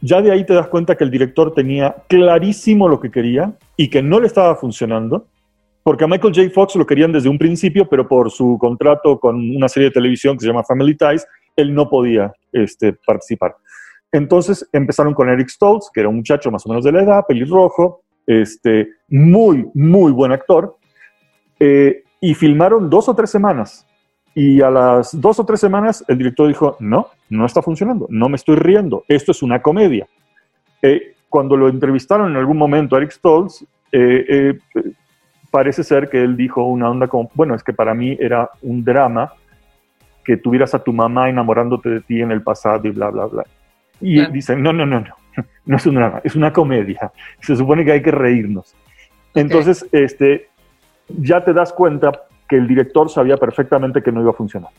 Ya 0.00 0.20
de 0.20 0.30
ahí 0.30 0.44
te 0.44 0.54
das 0.54 0.68
cuenta 0.68 0.96
que 0.96 1.04
el 1.04 1.10
director 1.10 1.54
tenía 1.54 1.96
clarísimo 2.08 2.88
lo 2.88 3.00
que 3.00 3.10
quería 3.10 3.54
y 3.76 3.88
que 3.88 4.02
no 4.02 4.20
le 4.20 4.26
estaba 4.26 4.54
funcionando, 4.56 5.26
porque 5.82 6.04
a 6.04 6.06
Michael 6.08 6.34
J. 6.34 6.50
Fox 6.50 6.76
lo 6.76 6.86
querían 6.86 7.12
desde 7.12 7.28
un 7.28 7.38
principio, 7.38 7.88
pero 7.88 8.06
por 8.06 8.30
su 8.30 8.58
contrato 8.60 9.18
con 9.18 9.36
una 9.56 9.68
serie 9.68 9.88
de 9.88 9.94
televisión 9.94 10.36
que 10.36 10.42
se 10.42 10.48
llama 10.48 10.64
Family 10.64 10.96
Ties, 10.96 11.26
él 11.56 11.74
no 11.74 11.88
podía 11.88 12.32
este, 12.52 12.92
participar. 12.92 13.56
Entonces 14.12 14.68
empezaron 14.72 15.14
con 15.14 15.28
Eric 15.28 15.48
Stoltz, 15.48 15.90
que 15.92 16.00
era 16.00 16.08
un 16.08 16.16
muchacho 16.16 16.50
más 16.50 16.64
o 16.66 16.68
menos 16.68 16.84
de 16.84 16.92
la 16.92 17.02
edad, 17.02 17.24
pelirrojo, 17.26 18.02
este, 18.26 18.88
muy, 19.08 19.66
muy 19.74 20.12
buen 20.12 20.32
actor, 20.32 20.76
eh, 21.60 22.02
y 22.20 22.34
filmaron 22.34 22.90
dos 22.90 23.08
o 23.08 23.14
tres 23.14 23.30
semanas. 23.30 23.86
Y 24.34 24.60
a 24.60 24.70
las 24.70 25.18
dos 25.18 25.38
o 25.38 25.46
tres 25.46 25.60
semanas 25.60 26.04
el 26.08 26.18
director 26.18 26.48
dijo, 26.48 26.76
no, 26.80 27.08
no 27.30 27.46
está 27.46 27.62
funcionando, 27.62 28.06
no 28.10 28.28
me 28.28 28.36
estoy 28.36 28.56
riendo, 28.56 29.04
esto 29.08 29.32
es 29.32 29.42
una 29.42 29.62
comedia. 29.62 30.06
Eh, 30.82 31.14
cuando 31.28 31.56
lo 31.56 31.68
entrevistaron 31.68 32.30
en 32.30 32.36
algún 32.36 32.58
momento 32.58 32.94
a 32.94 32.98
Eric 32.98 33.12
Stoltz, 33.12 33.64
eh, 33.92 34.58
parece 35.50 35.82
ser 35.82 36.10
que 36.10 36.22
él 36.22 36.36
dijo 36.36 36.62
una 36.64 36.90
onda 36.90 37.08
como, 37.08 37.30
bueno, 37.34 37.54
es 37.54 37.62
que 37.62 37.72
para 37.72 37.94
mí 37.94 38.16
era 38.20 38.50
un 38.60 38.84
drama 38.84 39.32
que 40.22 40.36
tuvieras 40.36 40.74
a 40.74 40.82
tu 40.82 40.92
mamá 40.92 41.30
enamorándote 41.30 41.88
de 41.88 42.00
ti 42.00 42.20
en 42.20 42.30
el 42.30 42.42
pasado 42.42 42.86
y 42.88 42.90
bla, 42.90 43.10
bla, 43.10 43.26
bla. 43.26 43.44
Y 44.00 44.26
dicen, 44.26 44.62
no, 44.62 44.72
no, 44.72 44.84
no, 44.84 45.00
no, 45.00 45.14
no 45.66 45.76
es 45.76 45.86
un 45.86 45.96
drama, 45.96 46.20
es 46.24 46.34
una 46.34 46.52
comedia. 46.52 47.12
Se 47.40 47.54
supone 47.56 47.84
que 47.84 47.92
hay 47.92 48.02
que 48.02 48.10
reírnos. 48.10 48.74
Entonces, 49.34 49.86
este, 49.92 50.48
ya 51.08 51.44
te 51.44 51.52
das 51.52 51.72
cuenta 51.72 52.12
que 52.48 52.56
el 52.56 52.66
director 52.66 53.10
sabía 53.10 53.36
perfectamente 53.36 54.02
que 54.02 54.12
no 54.12 54.22
iba 54.22 54.30
a 54.30 54.34
funcionar. 54.34 54.70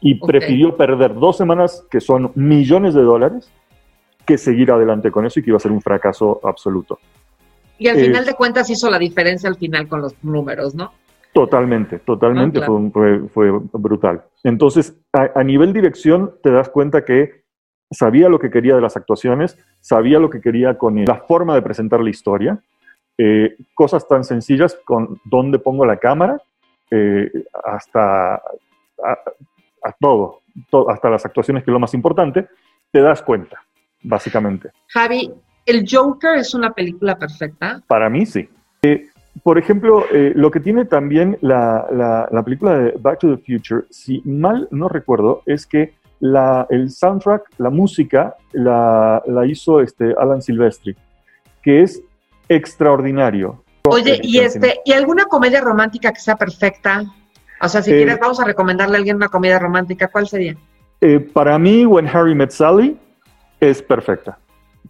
Y 0.00 0.14
prefirió 0.16 0.76
perder 0.76 1.14
dos 1.14 1.36
semanas, 1.36 1.84
que 1.90 2.00
son 2.00 2.32
millones 2.34 2.94
de 2.94 3.02
dólares, 3.02 3.50
que 4.26 4.36
seguir 4.36 4.70
adelante 4.70 5.10
con 5.10 5.24
eso 5.24 5.40
y 5.40 5.42
que 5.42 5.50
iba 5.50 5.56
a 5.56 5.60
ser 5.60 5.72
un 5.72 5.80
fracaso 5.80 6.40
absoluto. 6.44 6.98
Y 7.78 7.88
al 7.88 7.98
eh, 7.98 8.04
final 8.04 8.26
de 8.26 8.34
cuentas 8.34 8.68
hizo 8.68 8.90
la 8.90 8.98
diferencia 8.98 9.48
al 9.48 9.56
final 9.56 9.88
con 9.88 10.02
los 10.02 10.14
números, 10.22 10.74
¿no? 10.74 10.92
Totalmente, 11.32 12.00
totalmente, 12.00 12.60
ah, 12.60 12.66
fue, 13.32 13.52
brutal. 13.72 14.24
Entonces, 14.42 14.96
a, 15.12 15.42
nivel 15.44 15.72
dirección, 15.72 16.32
te 16.42 16.50
das 16.50 16.68
cuenta 16.68 17.04
que 17.04 17.44
sabía 17.90 18.28
lo 18.28 18.38
que 18.38 18.50
quería 18.50 18.74
de 18.74 18.80
las 18.80 18.96
actuaciones, 18.96 19.58
sabía 19.80 20.18
lo 20.18 20.30
que 20.30 20.40
quería 20.40 20.76
con 20.76 21.04
la 21.04 21.16
forma 21.16 21.54
de 21.54 21.62
presentar 21.62 22.00
la 22.00 22.10
historia, 22.10 22.60
eh, 23.16 23.56
cosas 23.74 24.06
tan 24.06 24.24
sencillas 24.24 24.78
con 24.84 25.20
dónde 25.24 25.58
pongo 25.58 25.84
la 25.84 25.96
cámara, 25.96 26.40
eh, 26.90 27.30
hasta 27.64 28.34
a, 28.34 29.92
todo, 29.98 30.40
hasta 30.88 31.10
las 31.10 31.24
actuaciones, 31.24 31.64
que 31.64 31.70
es 31.70 31.72
lo 31.72 31.80
más 31.80 31.94
importante, 31.94 32.46
te 32.90 33.00
das 33.00 33.22
cuenta, 33.22 33.62
básicamente. 34.02 34.70
Javi, 34.88 35.32
¿el 35.66 35.84
Joker 35.88 36.36
es 36.36 36.54
una 36.54 36.72
película 36.72 37.16
perfecta? 37.16 37.82
Para 37.86 38.08
mí 38.08 38.26
sí. 38.26 38.48
Eh, 38.82 39.08
por 39.42 39.56
ejemplo, 39.56 40.04
lo 40.10 40.50
que 40.50 40.58
tiene 40.58 40.84
también 40.84 41.38
la, 41.42 42.26
la, 42.30 42.42
película 42.42 42.76
de 42.76 42.90
Back 42.98 43.20
to 43.20 43.36
the 43.36 43.42
Future, 43.42 43.84
si 43.88 44.20
mal 44.24 44.66
no 44.72 44.88
recuerdo, 44.88 45.42
es 45.46 45.64
que 45.64 45.94
la, 46.20 46.66
el 46.70 46.90
soundtrack, 46.90 47.50
la 47.58 47.70
música, 47.70 48.36
la, 48.52 49.22
la 49.26 49.46
hizo 49.46 49.80
este 49.80 50.14
Alan 50.18 50.42
Silvestri, 50.42 50.96
que 51.62 51.82
es 51.82 52.02
extraordinario. 52.48 53.62
Oye, 53.84 54.20
y 54.22 54.38
este, 54.38 54.80
¿y 54.84 54.92
alguna 54.92 55.24
comedia 55.24 55.60
romántica 55.60 56.12
que 56.12 56.20
sea 56.20 56.36
perfecta? 56.36 57.04
O 57.60 57.68
sea, 57.68 57.82
si 57.82 57.90
quieres, 57.90 58.16
eh, 58.16 58.18
vamos 58.20 58.38
a 58.40 58.44
recomendarle 58.44 58.96
a 58.96 58.98
alguien 58.98 59.16
una 59.16 59.28
comedia 59.28 59.58
romántica, 59.58 60.08
¿cuál 60.08 60.28
sería? 60.28 60.56
Eh, 61.00 61.20
para 61.20 61.58
mí, 61.58 61.86
When 61.86 62.06
Harry 62.08 62.34
Met 62.34 62.50
Sally 62.50 62.98
es 63.60 63.82
perfecta. 63.82 64.38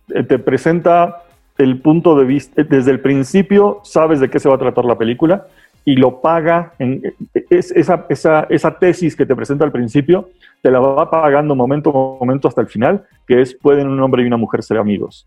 Eh, 0.09 0.23
te 0.23 0.39
presenta 0.39 1.25
el 1.59 1.81
punto 1.81 2.17
de 2.17 2.25
vista, 2.25 2.63
desde 2.63 2.91
el 2.91 3.01
principio 3.01 3.81
sabes 3.85 4.21
de 4.21 4.31
qué 4.31 4.39
se 4.39 4.49
va 4.49 4.55
a 4.55 4.59
tratar 4.59 4.85
la 4.85 4.97
película 4.97 5.47
y 5.85 5.97
lo 5.97 6.21
paga, 6.21 6.75
en, 6.79 7.03
esa, 7.51 8.07
esa, 8.09 8.47
esa, 8.51 8.79
tesis 8.79 9.17
que 9.17 9.25
te 9.25 9.35
presenta 9.35 9.65
al 9.65 9.73
principio, 9.73 10.31
te 10.63 10.71
la 10.71 10.81
va 10.81 11.11
pagando 11.11 11.55
momento 11.55 11.91
a 11.91 12.19
momento 12.21 12.49
hasta 12.49 12.61
el 12.61 12.67
final, 12.67 13.07
que 13.27 13.41
es, 13.41 13.55
pueden 13.55 13.89
un 13.89 14.01
hombre 14.01 14.23
y 14.23 14.27
una 14.27 14.37
mujer 14.37 14.63
ser 14.63 14.79
amigos 14.79 15.27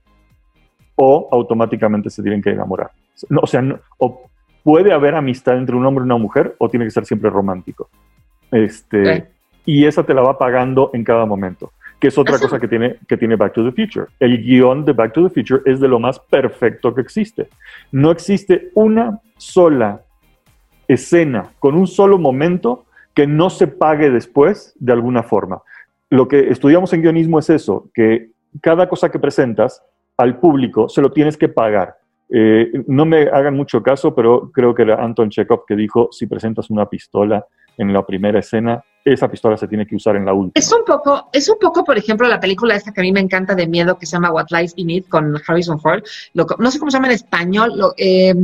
o 0.96 1.28
automáticamente 1.32 2.12
se 2.12 2.22
tienen 2.22 2.44
que 2.44 2.52
enamorar. 2.52 2.92
o 3.42 3.48
sea, 3.48 3.64
o 3.98 4.30
puede 4.64 4.94
haber 4.94 5.16
amistad 5.16 5.58
entre 5.58 5.76
un 5.76 5.84
hombre 5.86 6.04
y 6.04 6.06
una 6.06 6.18
mujer 6.18 6.56
o 6.60 6.70
tiene 6.70 6.86
que 6.86 6.92
ser 6.92 7.06
siempre 7.06 7.30
romántico. 7.30 7.90
Este, 8.52 9.28
Y 9.66 9.86
esa 9.86 10.04
te 10.04 10.14
la 10.14 10.22
va 10.22 10.38
pagando 10.38 10.92
en 10.94 11.04
cada 11.04 11.26
momento, 11.26 11.72
que 12.00 12.10
es 12.10 12.18
otra 12.18 12.38
cosa 12.38 12.60
que 12.60 12.68
tiene, 12.68 12.98
que 13.08 13.18
tiene 13.18 13.36
Back 13.36 13.54
to 13.54 13.64
the 13.64 13.72
Future. 13.72 14.08
El 14.20 14.44
guion 14.44 14.86
de 14.86 14.94
Back 14.94 15.14
to 15.14 15.28
the 15.28 15.34
Future 15.34 15.64
es 15.66 15.80
de 15.80 15.88
lo 15.88 16.00
más 16.00 16.20
perfecto 16.20 16.94
que 16.94 17.02
existe. 17.02 17.48
No 17.92 18.12
existe 18.12 18.70
una 18.76 19.20
sola 19.38 20.02
escena 20.94 21.54
con 21.60 21.76
un 21.76 21.88
solo 21.88 22.18
momento 22.18 22.86
que 23.14 23.28
no 23.28 23.50
se 23.50 23.68
pague 23.68 24.10
después 24.10 24.74
de 24.80 24.94
alguna 24.94 25.24
forma. 25.24 25.62
Lo 26.10 26.28
que 26.28 26.50
estudiamos 26.50 26.94
en 26.94 27.02
guionismo 27.02 27.40
es 27.40 27.50
eso, 27.50 27.90
que 27.94 28.32
cada 28.62 28.90
cosa 28.90 29.10
que 29.10 29.20
presentas 29.20 29.82
al 30.18 30.40
público 30.40 30.90
se 30.90 31.02
lo 31.02 31.12
tienes 31.12 31.38
que 31.38 31.50
pagar. 31.50 31.96
Eh, 32.30 32.72
no 32.88 33.06
me 33.06 33.24
hagan 33.24 33.56
mucho 33.56 33.84
caso, 33.84 34.16
pero 34.16 34.52
creo 34.52 34.74
que 34.74 34.84
era 34.84 35.04
Anton 35.04 35.30
Chekhov 35.30 35.66
que 35.66 35.76
dijo, 35.76 36.10
si 36.12 36.28
presentas 36.28 36.70
una 36.70 36.88
pistola 36.88 37.46
en 37.78 37.92
la 37.92 38.06
primera 38.06 38.40
escena, 38.40 38.84
esa 39.04 39.30
pistola 39.30 39.58
se 39.58 39.68
tiene 39.68 39.86
que 39.86 39.96
usar 39.96 40.16
en 40.16 40.26
la 40.26 40.34
última. 40.34 40.54
Es 40.56 40.72
un 40.72 40.86
poco, 40.86 41.30
es 41.34 41.50
un 41.50 41.58
poco, 41.60 41.84
por 41.84 41.98
ejemplo, 41.98 42.28
la 42.28 42.40
película 42.40 42.76
esta 42.76 42.94
que 42.94 43.02
a 43.02 43.04
mí 43.04 43.12
me 43.12 43.20
encanta 43.20 43.56
de 43.56 43.68
miedo 43.68 43.98
que 43.98 44.06
se 44.06 44.14
llama 44.14 44.32
What 44.32 44.48
Lies 44.52 44.76
Beneath 44.76 45.10
con 45.10 45.34
Harrison 45.48 45.80
Ford. 45.80 46.04
no 46.34 46.72
sé 46.72 46.80
cómo 46.80 46.92
se 46.92 46.98
llama 46.98 47.08
en 47.08 47.14
español. 47.14 47.72
Eh, 47.98 48.36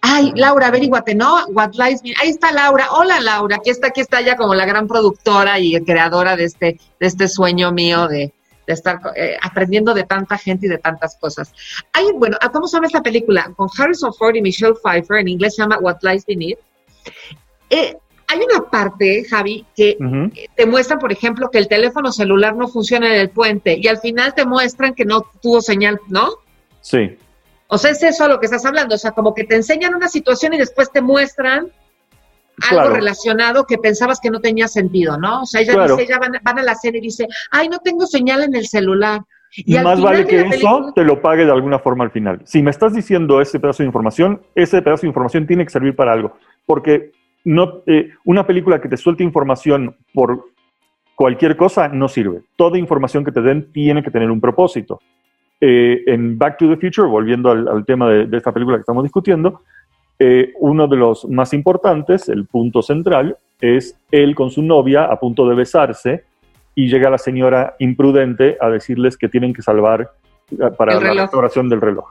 ay, 0.00 0.32
Laura, 0.36 0.68
averiguate, 0.68 1.14
¿no? 1.14 1.46
What 1.48 1.72
Lies 1.74 2.02
Beneath. 2.02 2.20
Ahí 2.22 2.30
está 2.30 2.52
Laura. 2.52 2.88
Hola, 2.92 3.20
Laura. 3.20 3.56
Aquí 3.56 3.70
está, 3.70 3.88
aquí 3.88 4.00
está 4.00 4.20
ya 4.20 4.36
como 4.36 4.54
la 4.54 4.66
gran 4.66 4.86
productora 4.86 5.58
y 5.58 5.82
creadora 5.84 6.36
de 6.36 6.44
este, 6.44 6.80
de 7.00 7.06
este 7.06 7.28
sueño 7.28 7.72
mío 7.72 8.08
de, 8.08 8.32
de 8.66 8.72
estar 8.72 9.00
eh, 9.16 9.36
aprendiendo 9.40 9.94
de 9.94 10.04
tanta 10.04 10.36
gente 10.36 10.66
y 10.66 10.68
de 10.68 10.78
tantas 10.78 11.16
cosas. 11.16 11.52
Hay, 11.92 12.06
bueno, 12.14 12.36
¿cómo 12.52 12.68
se 12.68 12.76
llama 12.76 12.86
esta 12.86 13.02
película? 13.02 13.50
Con 13.56 13.68
Harrison 13.76 14.12
Ford 14.14 14.36
y 14.36 14.42
Michelle 14.42 14.74
Pfeiffer, 14.74 15.18
en 15.18 15.28
inglés 15.28 15.56
se 15.56 15.62
llama 15.62 15.78
What 15.78 15.98
Lies 16.02 16.26
Beneath. 16.26 16.58
Eh, 17.70 17.96
hay 18.30 18.40
una 18.40 18.68
parte, 18.70 19.24
Javi, 19.24 19.64
que 19.74 19.96
te 20.54 20.66
muestra, 20.66 20.98
por 20.98 21.10
ejemplo, 21.10 21.50
que 21.50 21.56
el 21.56 21.66
teléfono 21.66 22.12
celular 22.12 22.54
no 22.54 22.68
funciona 22.68 23.06
en 23.06 23.20
el 23.20 23.30
puente 23.30 23.78
y 23.80 23.88
al 23.88 23.98
final 23.98 24.34
te 24.34 24.44
muestran 24.44 24.94
que 24.94 25.06
no 25.06 25.22
tuvo 25.40 25.62
señal, 25.62 25.98
¿no? 26.08 26.34
Sí. 26.82 27.16
O 27.68 27.78
sea, 27.78 27.90
es 27.90 28.02
eso 28.02 28.24
a 28.24 28.28
lo 28.28 28.40
que 28.40 28.46
estás 28.46 28.64
hablando. 28.64 28.94
O 28.94 28.98
sea, 28.98 29.12
como 29.12 29.34
que 29.34 29.44
te 29.44 29.54
enseñan 29.54 29.94
una 29.94 30.08
situación 30.08 30.54
y 30.54 30.58
después 30.58 30.90
te 30.90 31.00
muestran 31.00 31.70
algo 32.70 32.94
relacionado 32.94 33.66
que 33.66 33.78
pensabas 33.78 34.20
que 34.20 34.30
no 34.30 34.40
tenía 34.40 34.66
sentido, 34.68 35.16
¿no? 35.16 35.42
O 35.42 35.46
sea, 35.46 35.60
ella 35.60 35.86
dice, 35.86 36.02
ella 36.02 36.18
van, 36.18 36.58
a 36.58 36.62
la 36.62 36.74
cena 36.74 36.98
y 36.98 37.02
dice, 37.02 37.28
ay, 37.50 37.68
no 37.68 37.78
tengo 37.78 38.06
señal 38.06 38.42
en 38.42 38.54
el 38.54 38.66
celular. 38.66 39.20
Y, 39.56 39.78
más 39.78 40.00
vale 40.00 40.26
que 40.26 40.40
eso 40.40 40.92
te 40.94 41.04
lo 41.04 41.22
pague 41.22 41.44
de 41.44 41.52
alguna 41.52 41.78
forma 41.78 42.04
al 42.04 42.10
final. 42.10 42.40
Si 42.44 42.62
me 42.62 42.70
estás 42.70 42.94
diciendo 42.94 43.40
ese 43.40 43.60
pedazo 43.60 43.82
de 43.82 43.86
información, 43.86 44.42
ese 44.54 44.82
pedazo 44.82 45.02
de 45.02 45.08
información 45.08 45.46
tiene 45.46 45.64
que 45.64 45.70
servir 45.70 45.94
para 45.94 46.12
algo. 46.12 46.36
Porque 46.66 47.12
no, 47.44 47.82
eh, 47.86 48.10
una 48.24 48.46
película 48.46 48.80
que 48.80 48.88
te 48.88 48.96
suelte 48.96 49.22
información 49.24 49.96
por 50.12 50.46
cualquier 51.14 51.56
cosa 51.56 51.88
no 51.88 52.08
sirve. 52.08 52.42
Toda 52.56 52.78
información 52.78 53.24
que 53.24 53.32
te 53.32 53.40
den 53.40 53.72
tiene 53.72 54.02
que 54.02 54.10
tener 54.10 54.30
un 54.30 54.40
propósito. 54.40 55.00
Eh, 55.60 56.04
en 56.06 56.38
Back 56.38 56.58
to 56.58 56.68
the 56.68 56.76
Future, 56.76 57.08
volviendo 57.08 57.50
al, 57.50 57.84
tema 57.84 58.08
de, 58.08 58.36
esta 58.36 58.52
película 58.52 58.76
que 58.76 58.82
estamos 58.82 59.02
discutiendo, 59.02 59.62
eh, 60.18 60.52
uno 60.60 60.86
de 60.86 60.96
los 60.96 61.28
más 61.28 61.52
importantes, 61.52 62.28
el 62.28 62.46
punto 62.46 62.80
central, 62.80 63.36
es 63.60 63.98
él 64.10 64.34
con 64.34 64.50
su 64.50 64.62
novia 64.62 65.04
a 65.04 65.18
punto 65.18 65.48
de 65.48 65.56
besarse 65.56 66.24
y 66.74 66.88
llega 66.88 67.10
la 67.10 67.18
señora 67.18 67.74
imprudente 67.80 68.56
a 68.60 68.68
decirles 68.68 69.16
que 69.16 69.28
tienen 69.28 69.52
que 69.52 69.62
salvar 69.62 70.12
eh, 70.52 70.70
para 70.76 71.00
la 71.00 71.22
restauración 71.22 71.68
del 71.68 71.80
reloj. 71.80 72.06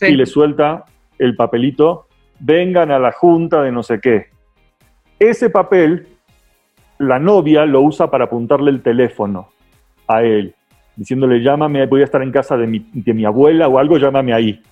Y 0.00 0.12
le 0.12 0.26
suelta 0.26 0.84
el 1.18 1.34
papelito, 1.34 2.06
vengan 2.38 2.92
a 2.92 3.00
la 3.00 3.10
junta 3.10 3.62
de 3.62 3.72
no 3.72 3.82
sé 3.82 4.00
qué. 4.00 4.26
Ese 5.18 5.50
papel, 5.50 6.06
la 6.98 7.18
novia 7.18 7.66
lo 7.66 7.80
usa 7.82 8.10
para 8.10 8.24
apuntarle 8.24 8.70
el 8.70 8.82
teléfono 8.82 9.48
a 10.06 10.22
él, 10.22 10.54
diciéndole, 10.96 11.42
llámame, 11.42 11.86
voy 11.86 12.02
a 12.02 12.04
estar 12.04 12.22
en 12.22 12.32
casa 12.32 12.56
de 12.56 12.66
mi, 12.66 12.86
de 12.92 13.14
mi 13.14 13.24
abuela 13.24 13.68
o 13.68 13.78
algo, 13.78 13.98
llámame 13.98 14.32
ahí. 14.32 14.62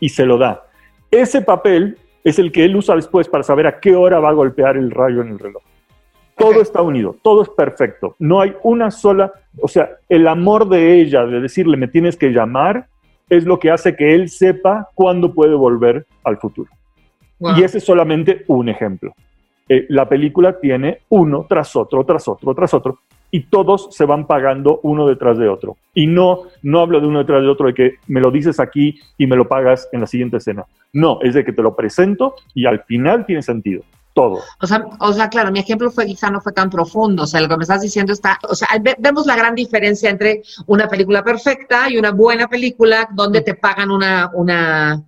Y 0.00 0.08
se 0.08 0.24
lo 0.24 0.38
da. 0.38 0.64
Ese 1.10 1.42
papel 1.42 1.98
es 2.24 2.38
el 2.38 2.52
que 2.52 2.64
él 2.64 2.76
usa 2.76 2.94
después 2.94 3.28
para 3.28 3.42
saber 3.42 3.66
a 3.66 3.80
qué 3.80 3.94
hora 3.94 4.20
va 4.20 4.30
a 4.30 4.34
golpear 4.34 4.76
el 4.76 4.90
rayo 4.90 5.22
en 5.22 5.28
el 5.28 5.38
reloj. 5.38 5.62
Todo 6.36 6.60
está 6.60 6.82
unido, 6.82 7.16
todo 7.22 7.42
es 7.42 7.48
perfecto. 7.48 8.14
No 8.18 8.40
hay 8.40 8.54
una 8.62 8.90
sola, 8.90 9.32
o 9.60 9.66
sea, 9.66 9.90
el 10.08 10.28
amor 10.28 10.68
de 10.68 11.00
ella, 11.00 11.26
de 11.26 11.40
decirle 11.40 11.76
me 11.76 11.88
tienes 11.88 12.16
que 12.16 12.30
llamar, 12.30 12.86
es 13.28 13.44
lo 13.44 13.58
que 13.58 13.70
hace 13.70 13.96
que 13.96 14.14
él 14.14 14.28
sepa 14.28 14.88
cuándo 14.94 15.34
puede 15.34 15.54
volver 15.54 16.06
al 16.22 16.38
futuro. 16.38 16.70
Y 17.56 17.62
ese 17.62 17.78
es 17.78 17.84
solamente 17.84 18.44
un 18.46 18.68
ejemplo. 18.68 19.14
Eh, 19.68 19.86
la 19.90 20.08
película 20.08 20.58
tiene 20.58 21.00
uno 21.08 21.44
tras 21.48 21.74
otro, 21.76 22.04
tras 22.04 22.26
otro, 22.26 22.54
tras 22.54 22.72
otro, 22.72 23.00
y 23.30 23.44
todos 23.44 23.88
se 23.90 24.04
van 24.04 24.26
pagando 24.26 24.80
uno 24.82 25.06
detrás 25.06 25.38
de 25.38 25.48
otro. 25.48 25.76
Y 25.94 26.06
no, 26.06 26.44
no 26.62 26.80
hablo 26.80 27.00
de 27.00 27.06
uno 27.06 27.18
detrás 27.20 27.42
de 27.42 27.48
otro 27.48 27.66
de 27.66 27.74
que 27.74 27.94
me 28.06 28.20
lo 28.20 28.30
dices 28.30 28.60
aquí 28.60 28.98
y 29.16 29.26
me 29.26 29.36
lo 29.36 29.48
pagas 29.48 29.88
en 29.92 30.00
la 30.00 30.06
siguiente 30.06 30.38
escena. 30.38 30.64
No, 30.92 31.18
es 31.22 31.34
de 31.34 31.44
que 31.44 31.52
te 31.52 31.62
lo 31.62 31.76
presento 31.76 32.34
y 32.54 32.66
al 32.66 32.84
final 32.84 33.26
tiene 33.26 33.42
sentido. 33.42 33.82
Todo. 34.14 34.40
O 34.60 34.66
sea, 34.66 34.84
o 34.98 35.12
sea, 35.12 35.28
claro, 35.28 35.52
mi 35.52 35.60
ejemplo 35.60 35.90
fue 35.92 36.06
quizá 36.06 36.28
no 36.30 36.40
fue 36.40 36.52
tan 36.52 36.70
profundo. 36.70 37.22
O 37.22 37.26
sea, 37.26 37.40
lo 37.40 37.48
que 37.48 37.56
me 37.56 37.62
estás 37.62 37.82
diciendo 37.82 38.12
está, 38.12 38.38
o 38.48 38.54
sea, 38.54 38.68
vemos 38.98 39.26
la 39.26 39.36
gran 39.36 39.54
diferencia 39.54 40.10
entre 40.10 40.42
una 40.66 40.88
película 40.88 41.22
perfecta 41.22 41.88
y 41.88 41.98
una 41.98 42.10
buena 42.10 42.48
película 42.48 43.08
donde 43.12 43.42
te 43.42 43.54
pagan 43.54 43.92
una, 43.92 44.28
una, 44.34 45.04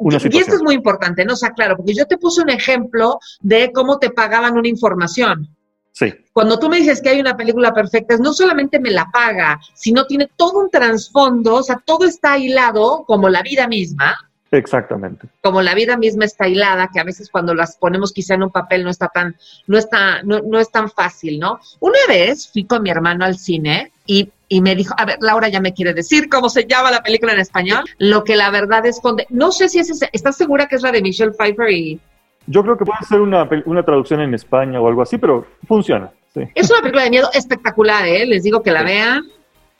y 0.00 0.38
esto 0.38 0.56
es 0.56 0.62
muy 0.62 0.74
importante, 0.74 1.24
¿no? 1.24 1.34
O 1.34 1.36
sea, 1.36 1.50
claro, 1.50 1.76
porque 1.76 1.94
yo 1.94 2.06
te 2.06 2.18
puse 2.18 2.42
un 2.42 2.50
ejemplo 2.50 3.18
de 3.40 3.72
cómo 3.72 3.98
te 3.98 4.10
pagaban 4.10 4.56
una 4.56 4.68
información. 4.68 5.48
Sí. 5.92 6.14
Cuando 6.32 6.58
tú 6.58 6.68
me 6.68 6.78
dices 6.78 7.02
que 7.02 7.10
hay 7.10 7.20
una 7.20 7.36
película 7.36 7.72
perfecta, 7.72 8.16
no 8.16 8.32
solamente 8.32 8.78
me 8.78 8.90
la 8.90 9.06
paga, 9.12 9.60
sino 9.74 10.06
tiene 10.06 10.30
todo 10.36 10.60
un 10.60 10.70
trasfondo, 10.70 11.56
o 11.56 11.62
sea, 11.62 11.82
todo 11.84 12.06
está 12.06 12.38
hilado 12.38 13.04
como 13.06 13.28
la 13.28 13.42
vida 13.42 13.66
misma, 13.66 14.16
Exactamente. 14.52 15.28
Como 15.42 15.62
la 15.62 15.74
vida 15.74 15.96
misma 15.96 16.24
está 16.24 16.48
hilada, 16.48 16.90
que 16.92 16.98
a 16.98 17.04
veces 17.04 17.30
cuando 17.30 17.54
las 17.54 17.76
ponemos 17.76 18.12
quizá 18.12 18.34
en 18.34 18.42
un 18.42 18.50
papel 18.50 18.82
no 18.82 18.90
está 18.90 19.08
tan, 19.08 19.36
no 19.66 19.78
está, 19.78 20.22
no, 20.24 20.40
no 20.40 20.58
es 20.58 20.70
tan 20.70 20.90
fácil, 20.90 21.38
¿no? 21.38 21.60
Una 21.78 21.98
vez 22.08 22.48
fui 22.48 22.64
con 22.64 22.82
mi 22.82 22.90
hermano 22.90 23.24
al 23.24 23.38
cine 23.38 23.92
y, 24.06 24.30
y, 24.48 24.60
me 24.60 24.74
dijo, 24.74 24.92
a 24.98 25.04
ver, 25.04 25.18
Laura 25.20 25.48
ya 25.48 25.60
me 25.60 25.72
quiere 25.72 25.94
decir 25.94 26.28
cómo 26.28 26.48
se 26.48 26.66
llama 26.66 26.90
la 26.90 27.02
película 27.02 27.32
en 27.32 27.38
español, 27.38 27.84
lo 27.98 28.24
que 28.24 28.34
la 28.34 28.50
verdad 28.50 28.84
esconde. 28.86 29.26
No 29.30 29.52
sé 29.52 29.68
si 29.68 29.78
es 29.78 29.90
ese, 29.90 30.08
¿estás 30.12 30.36
segura 30.36 30.66
que 30.66 30.76
es 30.76 30.82
la 30.82 30.90
de 30.90 31.02
Michelle 31.02 31.32
Pfeiffer 31.32 31.70
y 31.70 32.00
yo 32.46 32.62
creo 32.62 32.76
que 32.76 32.84
puede 32.84 33.04
ser 33.08 33.20
una, 33.20 33.48
una 33.66 33.82
traducción 33.82 34.20
en 34.20 34.34
España 34.34 34.80
o 34.80 34.88
algo 34.88 35.02
así, 35.02 35.18
pero 35.18 35.46
funciona. 35.66 36.10
Sí. 36.34 36.42
Es 36.54 36.70
una 36.70 36.80
película 36.80 37.04
de 37.04 37.10
miedo 37.10 37.28
espectacular, 37.32 38.06
¿eh? 38.06 38.26
Les 38.26 38.42
digo 38.42 38.62
que 38.62 38.70
la 38.70 38.82
vean. 38.82 39.24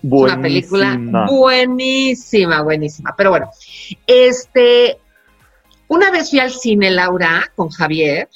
Buenísima. 0.02 0.35
Una 0.35 0.43
película 0.43 1.26
buenísima, 1.29 2.62
buenísima. 2.62 3.14
Pero 3.17 3.31
bueno, 3.31 3.50
este, 4.07 4.99
una 5.88 6.11
vez 6.11 6.31
fui 6.31 6.38
al 6.38 6.50
cine, 6.50 6.90
Laura, 6.90 7.50
con 7.55 7.69
Javier. 7.69 8.29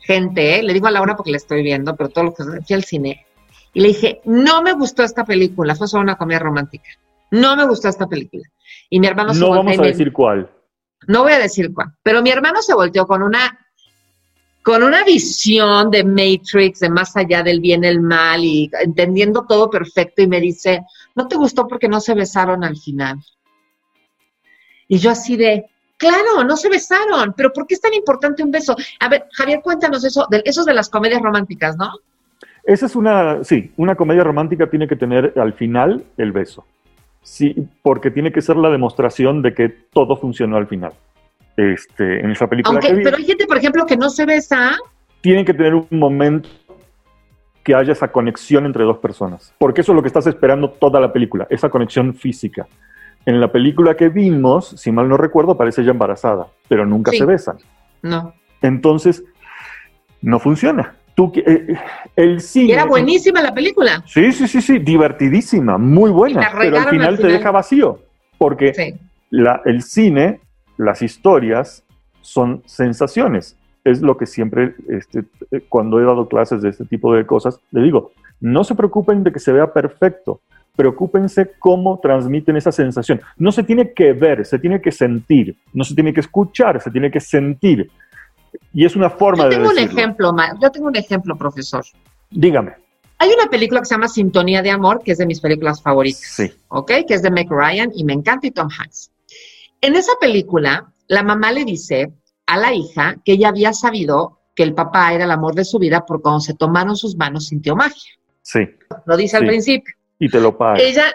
Gente, 0.00 0.62
le 0.62 0.72
digo 0.72 0.86
a 0.86 0.90
Laura 0.90 1.16
porque 1.16 1.30
la 1.30 1.36
estoy 1.36 1.62
viendo, 1.62 1.96
pero 1.96 2.10
todo 2.10 2.24
lo 2.24 2.34
que 2.34 2.44
fui 2.44 2.74
al 2.74 2.84
cine. 2.84 3.26
Y 3.74 3.80
le 3.80 3.88
dije, 3.88 4.20
no 4.24 4.62
me 4.62 4.72
gustó 4.72 5.02
esta 5.02 5.24
película, 5.24 5.74
fue 5.74 5.88
solo 5.88 6.02
una 6.02 6.16
comedia 6.16 6.40
romántica. 6.40 6.90
No 7.30 7.56
me 7.56 7.66
gustó 7.66 7.88
esta 7.88 8.06
película. 8.06 8.42
Y 8.90 9.00
mi 9.00 9.06
hermano 9.06 9.32
No 9.32 9.50
vamos 9.50 9.78
a 9.78 9.82
decir 9.82 10.12
cuál. 10.12 10.50
No 11.06 11.22
voy 11.22 11.32
a 11.32 11.38
decir 11.38 11.72
cuál, 11.72 11.92
pero 12.02 12.22
mi 12.22 12.30
hermano 12.30 12.62
se 12.62 12.74
volteó 12.74 13.06
con 13.06 13.22
una 13.22 13.58
con 14.62 14.82
una 14.84 15.02
visión 15.02 15.90
de 15.90 16.04
Matrix, 16.04 16.80
de 16.80 16.88
más 16.88 17.16
allá 17.16 17.42
del 17.42 17.60
bien 17.60 17.84
el 17.84 18.00
mal, 18.00 18.44
y 18.44 18.70
entendiendo 18.80 19.44
todo 19.44 19.68
perfecto, 19.68 20.22
y 20.22 20.28
me 20.28 20.40
dice, 20.40 20.82
¿no 21.16 21.26
te 21.26 21.36
gustó 21.36 21.66
porque 21.66 21.88
no 21.88 22.00
se 22.00 22.14
besaron 22.14 22.62
al 22.62 22.76
final? 22.76 23.18
Y 24.86 24.98
yo 24.98 25.10
así 25.10 25.36
de, 25.36 25.66
claro, 25.96 26.44
no 26.44 26.56
se 26.56 26.68
besaron, 26.68 27.34
pero 27.36 27.52
¿por 27.52 27.66
qué 27.66 27.74
es 27.74 27.80
tan 27.80 27.94
importante 27.94 28.42
un 28.42 28.52
beso? 28.52 28.76
A 29.00 29.08
ver, 29.08 29.26
Javier, 29.32 29.60
cuéntanos 29.62 30.04
eso, 30.04 30.26
de, 30.30 30.42
eso 30.44 30.64
de 30.64 30.74
las 30.74 30.88
comedias 30.88 31.22
románticas, 31.22 31.76
¿no? 31.76 31.90
Esa 32.64 32.86
es 32.86 32.94
una, 32.94 33.42
sí, 33.42 33.72
una 33.76 33.96
comedia 33.96 34.22
romántica 34.22 34.70
tiene 34.70 34.86
que 34.86 34.94
tener 34.94 35.32
al 35.36 35.54
final 35.54 36.04
el 36.16 36.30
beso. 36.30 36.64
Sí, 37.22 37.54
porque 37.82 38.10
tiene 38.10 38.32
que 38.32 38.40
ser 38.40 38.56
la 38.56 38.70
demostración 38.70 39.42
de 39.42 39.54
que 39.54 39.68
todo 39.68 40.16
funcionó 40.16 40.56
al 40.56 40.66
final. 40.66 40.92
Este, 41.56 42.20
en 42.20 42.30
esa 42.30 42.46
película. 42.46 42.80
pero 42.80 43.16
hay 43.16 43.24
gente, 43.24 43.46
por 43.46 43.58
ejemplo, 43.58 43.84
que 43.86 43.96
no 43.96 44.10
se 44.10 44.24
besa. 44.26 44.76
Tienen 45.20 45.44
que 45.44 45.54
tener 45.54 45.74
un 45.74 45.86
momento 45.90 46.48
que 47.62 47.74
haya 47.74 47.92
esa 47.92 48.08
conexión 48.08 48.66
entre 48.66 48.84
dos 48.84 48.98
personas. 48.98 49.54
Porque 49.58 49.82
eso 49.82 49.92
es 49.92 49.96
lo 49.96 50.02
que 50.02 50.08
estás 50.08 50.26
esperando 50.26 50.70
toda 50.70 51.00
la 51.00 51.12
película, 51.12 51.46
esa 51.50 51.68
conexión 51.68 52.14
física. 52.14 52.66
En 53.24 53.40
la 53.40 53.52
película 53.52 53.96
que 53.96 54.08
vimos, 54.08 54.70
si 54.70 54.90
mal 54.90 55.08
no 55.08 55.16
recuerdo, 55.16 55.56
parece 55.56 55.82
ella 55.82 55.92
embarazada, 55.92 56.48
pero 56.68 56.84
nunca 56.84 57.12
se 57.12 57.24
besan. 57.24 57.58
No. 58.02 58.34
Entonces, 58.62 59.22
no 60.22 60.40
funciona. 60.40 60.96
Tú, 61.22 61.40
eh, 61.46 61.76
el 62.16 62.40
cine. 62.40 62.72
era 62.72 62.84
buenísima 62.84 63.40
la 63.40 63.54
película. 63.54 64.02
Sí, 64.06 64.32
sí, 64.32 64.48
sí, 64.48 64.60
sí, 64.60 64.78
divertidísima, 64.78 65.78
muy 65.78 66.10
buena, 66.10 66.50
pero 66.58 66.78
al 66.78 66.88
final, 66.88 67.16
te 67.16 67.28
deja 67.28 67.50
vacío, 67.50 68.00
porque 68.38 68.98
la, 69.30 69.62
el 69.64 69.82
cine, 69.82 70.40
las 70.76 71.00
historias 71.02 71.84
son 72.20 72.62
sensaciones. 72.66 73.56
Es 73.84 74.00
lo 74.00 74.16
que 74.16 74.26
siempre, 74.26 74.74
este, 74.88 75.24
cuando 75.68 76.00
he 76.00 76.04
dado 76.04 76.28
clases 76.28 76.62
de 76.62 76.70
este 76.70 76.84
tipo 76.84 77.14
de 77.14 77.24
cosas, 77.24 77.60
le 77.70 77.82
digo, 77.82 78.12
no 78.40 78.64
se 78.64 78.74
preocupen 78.74 79.22
de 79.22 79.32
que 79.32 79.38
se 79.38 79.52
vea 79.52 79.72
perfecto, 79.72 80.40
preocúpense 80.74 81.52
cómo 81.58 82.00
transmiten 82.00 82.56
esa 82.56 82.72
sensación. 82.72 83.20
No 83.36 83.52
se 83.52 83.62
tiene 83.62 83.92
que 83.92 84.12
ver, 84.12 84.44
se 84.44 84.58
tiene 84.58 84.80
que 84.80 84.90
sentir, 84.90 85.56
no 85.72 85.84
se 85.84 85.94
tiene 85.94 86.12
que 86.12 86.20
escuchar, 86.20 86.80
se 86.80 86.90
tiene 86.90 87.10
que 87.10 87.20
sentir. 87.20 87.90
Y 88.72 88.84
es 88.84 88.96
una 88.96 89.10
forma 89.10 89.44
yo 89.44 89.50
tengo 89.50 89.70
un 89.70 89.78
ejemplo, 89.78 90.32
yo 90.60 90.70
tengo 90.70 90.86
un 90.86 90.96
ejemplo, 90.96 91.36
profesor. 91.36 91.84
Dígame. 92.30 92.74
Hay 93.18 93.30
una 93.30 93.48
película 93.48 93.80
que 93.80 93.86
se 93.86 93.94
llama 93.94 94.08
Sintonía 94.08 94.62
de 94.62 94.70
Amor, 94.70 95.02
que 95.04 95.12
es 95.12 95.18
de 95.18 95.26
mis 95.26 95.40
películas 95.40 95.80
favoritas. 95.80 96.22
Sí. 96.22 96.52
¿Ok? 96.68 96.90
Que 97.06 97.14
es 97.14 97.22
de 97.22 97.30
Meg 97.30 97.48
Ryan 97.48 97.90
y 97.94 98.04
me 98.04 98.14
encanta 98.14 98.46
y 98.46 98.50
Tom 98.50 98.68
Hanks. 98.68 99.12
En 99.80 99.94
esa 99.94 100.12
película, 100.20 100.92
la 101.06 101.22
mamá 101.22 101.52
le 101.52 101.64
dice 101.64 102.12
a 102.46 102.56
la 102.56 102.74
hija 102.74 103.16
que 103.24 103.32
ella 103.32 103.48
había 103.48 103.72
sabido 103.72 104.40
que 104.54 104.62
el 104.62 104.74
papá 104.74 105.12
era 105.12 105.24
el 105.24 105.30
amor 105.30 105.54
de 105.54 105.64
su 105.64 105.78
vida 105.78 106.04
porque 106.06 106.22
cuando 106.22 106.40
se 106.40 106.54
tomaron 106.54 106.96
sus 106.96 107.16
manos 107.16 107.46
sintió 107.46 107.76
magia. 107.76 108.12
Sí. 108.42 108.60
Lo 109.06 109.16
dice 109.16 109.36
al 109.36 109.46
principio. 109.46 109.94
Y 110.18 110.28
te 110.28 110.40
lo 110.40 110.56
paga. 110.56 110.78
Ella, 110.80 111.12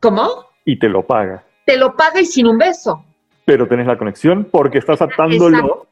¿cómo? 0.00 0.46
Y 0.64 0.78
te 0.78 0.88
lo 0.88 1.06
paga. 1.06 1.44
Te 1.64 1.76
lo 1.76 1.94
paga 1.94 2.20
y 2.20 2.26
sin 2.26 2.46
un 2.46 2.58
beso. 2.58 3.04
Pero 3.44 3.68
tenés 3.68 3.86
la 3.86 3.96
conexión 3.98 4.48
porque 4.50 4.78
estás 4.78 5.00
atándolo 5.02 5.85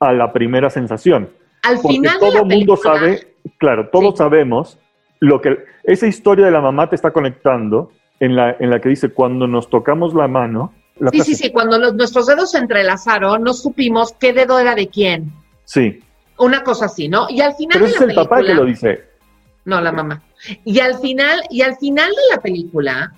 a 0.00 0.12
la 0.12 0.32
primera 0.32 0.70
sensación. 0.70 1.30
Al 1.62 1.76
Porque 1.76 1.96
final 1.96 2.18
todo 2.18 2.42
el 2.42 2.44
mundo 2.46 2.76
sabe, 2.76 3.34
claro, 3.58 3.88
todos 3.88 4.16
sabemos 4.18 4.78
lo 5.20 5.40
que 5.40 5.58
esa 5.84 6.06
historia 6.06 6.46
de 6.46 6.52
la 6.52 6.60
mamá 6.60 6.88
te 6.88 6.96
está 6.96 7.10
conectando 7.10 7.90
en 8.20 8.36
la, 8.36 8.56
en 8.58 8.70
la 8.70 8.80
que 8.80 8.88
dice 8.88 9.10
cuando 9.10 9.46
nos 9.46 9.68
tocamos 9.68 10.14
la 10.14 10.28
mano. 10.28 10.72
sí, 11.12 11.20
sí, 11.22 11.34
sí, 11.34 11.50
cuando 11.50 11.92
nuestros 11.92 12.26
dedos 12.26 12.52
se 12.52 12.58
entrelazaron, 12.58 13.42
no 13.42 13.52
supimos 13.52 14.12
qué 14.12 14.32
dedo 14.32 14.58
era 14.58 14.74
de 14.74 14.88
quién. 14.88 15.32
Sí. 15.64 16.02
Una 16.38 16.62
cosa 16.62 16.86
así, 16.86 17.08
¿no? 17.08 17.26
Y 17.28 17.40
al 17.40 17.54
final 17.54 17.78
Pero 17.78 17.86
es 17.86 18.00
el 18.00 18.14
papá 18.14 18.42
que 18.42 18.54
lo 18.54 18.64
dice. 18.64 19.04
No, 19.64 19.80
la 19.80 19.92
mamá. 19.92 20.22
Y 20.64 20.78
al 20.78 20.98
final, 20.98 21.42
y 21.50 21.62
al 21.62 21.76
final 21.76 22.10
de 22.10 22.36
la 22.36 22.40
película, 22.40 23.12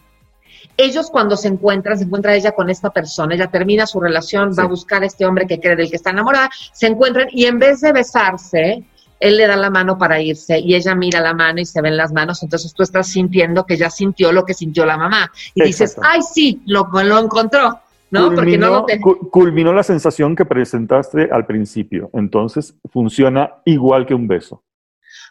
ellos 0.76 1.10
cuando 1.10 1.36
se 1.36 1.48
encuentran, 1.48 1.98
se 1.98 2.04
encuentra 2.04 2.34
ella 2.34 2.52
con 2.52 2.70
esta 2.70 2.90
persona, 2.90 3.34
ella 3.34 3.50
termina 3.50 3.86
su 3.86 4.00
relación, 4.00 4.52
va 4.58 4.64
a 4.64 4.68
buscar 4.68 5.02
a 5.02 5.06
este 5.06 5.26
hombre 5.26 5.46
que 5.46 5.60
cree 5.60 5.76
del 5.76 5.90
que 5.90 5.96
está 5.96 6.10
enamorada, 6.10 6.50
se 6.72 6.86
encuentran 6.86 7.28
y 7.30 7.44
en 7.44 7.58
vez 7.58 7.80
de 7.80 7.92
besarse, 7.92 8.84
él 9.18 9.36
le 9.36 9.46
da 9.46 9.56
la 9.56 9.70
mano 9.70 9.98
para 9.98 10.20
irse 10.20 10.58
y 10.58 10.74
ella 10.74 10.94
mira 10.94 11.20
la 11.20 11.34
mano 11.34 11.60
y 11.60 11.66
se 11.66 11.82
ven 11.82 11.96
las 11.96 12.12
manos, 12.12 12.42
entonces 12.42 12.72
tú 12.72 12.82
estás 12.82 13.08
sintiendo 13.08 13.66
que 13.66 13.76
ya 13.76 13.90
sintió 13.90 14.32
lo 14.32 14.44
que 14.44 14.54
sintió 14.54 14.86
la 14.86 14.96
mamá 14.96 15.30
y 15.54 15.62
dices, 15.62 15.96
ay 16.02 16.20
sí, 16.22 16.62
lo, 16.66 16.88
lo 17.04 17.18
encontró. 17.18 17.80
¿no? 18.10 18.34
Culminó, 18.34 18.80
Porque 18.80 18.98
no 18.98 19.06
lo 19.06 19.30
culminó 19.30 19.72
la 19.72 19.84
sensación 19.84 20.34
que 20.34 20.44
presentaste 20.44 21.28
al 21.30 21.46
principio, 21.46 22.10
entonces 22.14 22.74
funciona 22.90 23.54
igual 23.64 24.06
que 24.06 24.14
un 24.14 24.26
beso. 24.26 24.64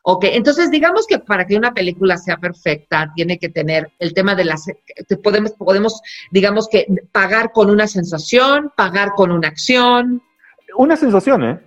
Ok, 0.04 0.26
entonces 0.26 0.72
digamos 0.72 1.06
que 1.08 1.20
para 1.20 1.46
que 1.46 1.58
una 1.58 1.74
película 1.74 2.18
sea 2.18 2.38
perfecta 2.38 3.12
tiene 3.16 3.38
que 3.38 3.50
tener 3.50 3.92
el 4.00 4.14
tema 4.14 4.36
de 4.36 4.46
las, 4.46 4.66
podemos, 5.24 5.52
podemos, 5.54 6.02
digamos 6.32 6.68
que 6.70 6.88
pagar 7.12 7.52
con 7.52 7.70
una 7.70 7.88
sensación, 7.88 8.72
pagar 8.76 9.12
con 9.16 9.32
una 9.32 9.50
acción. 9.50 10.22
Una 10.78 10.96
sensación, 10.96 11.44
¿eh? 11.44 11.60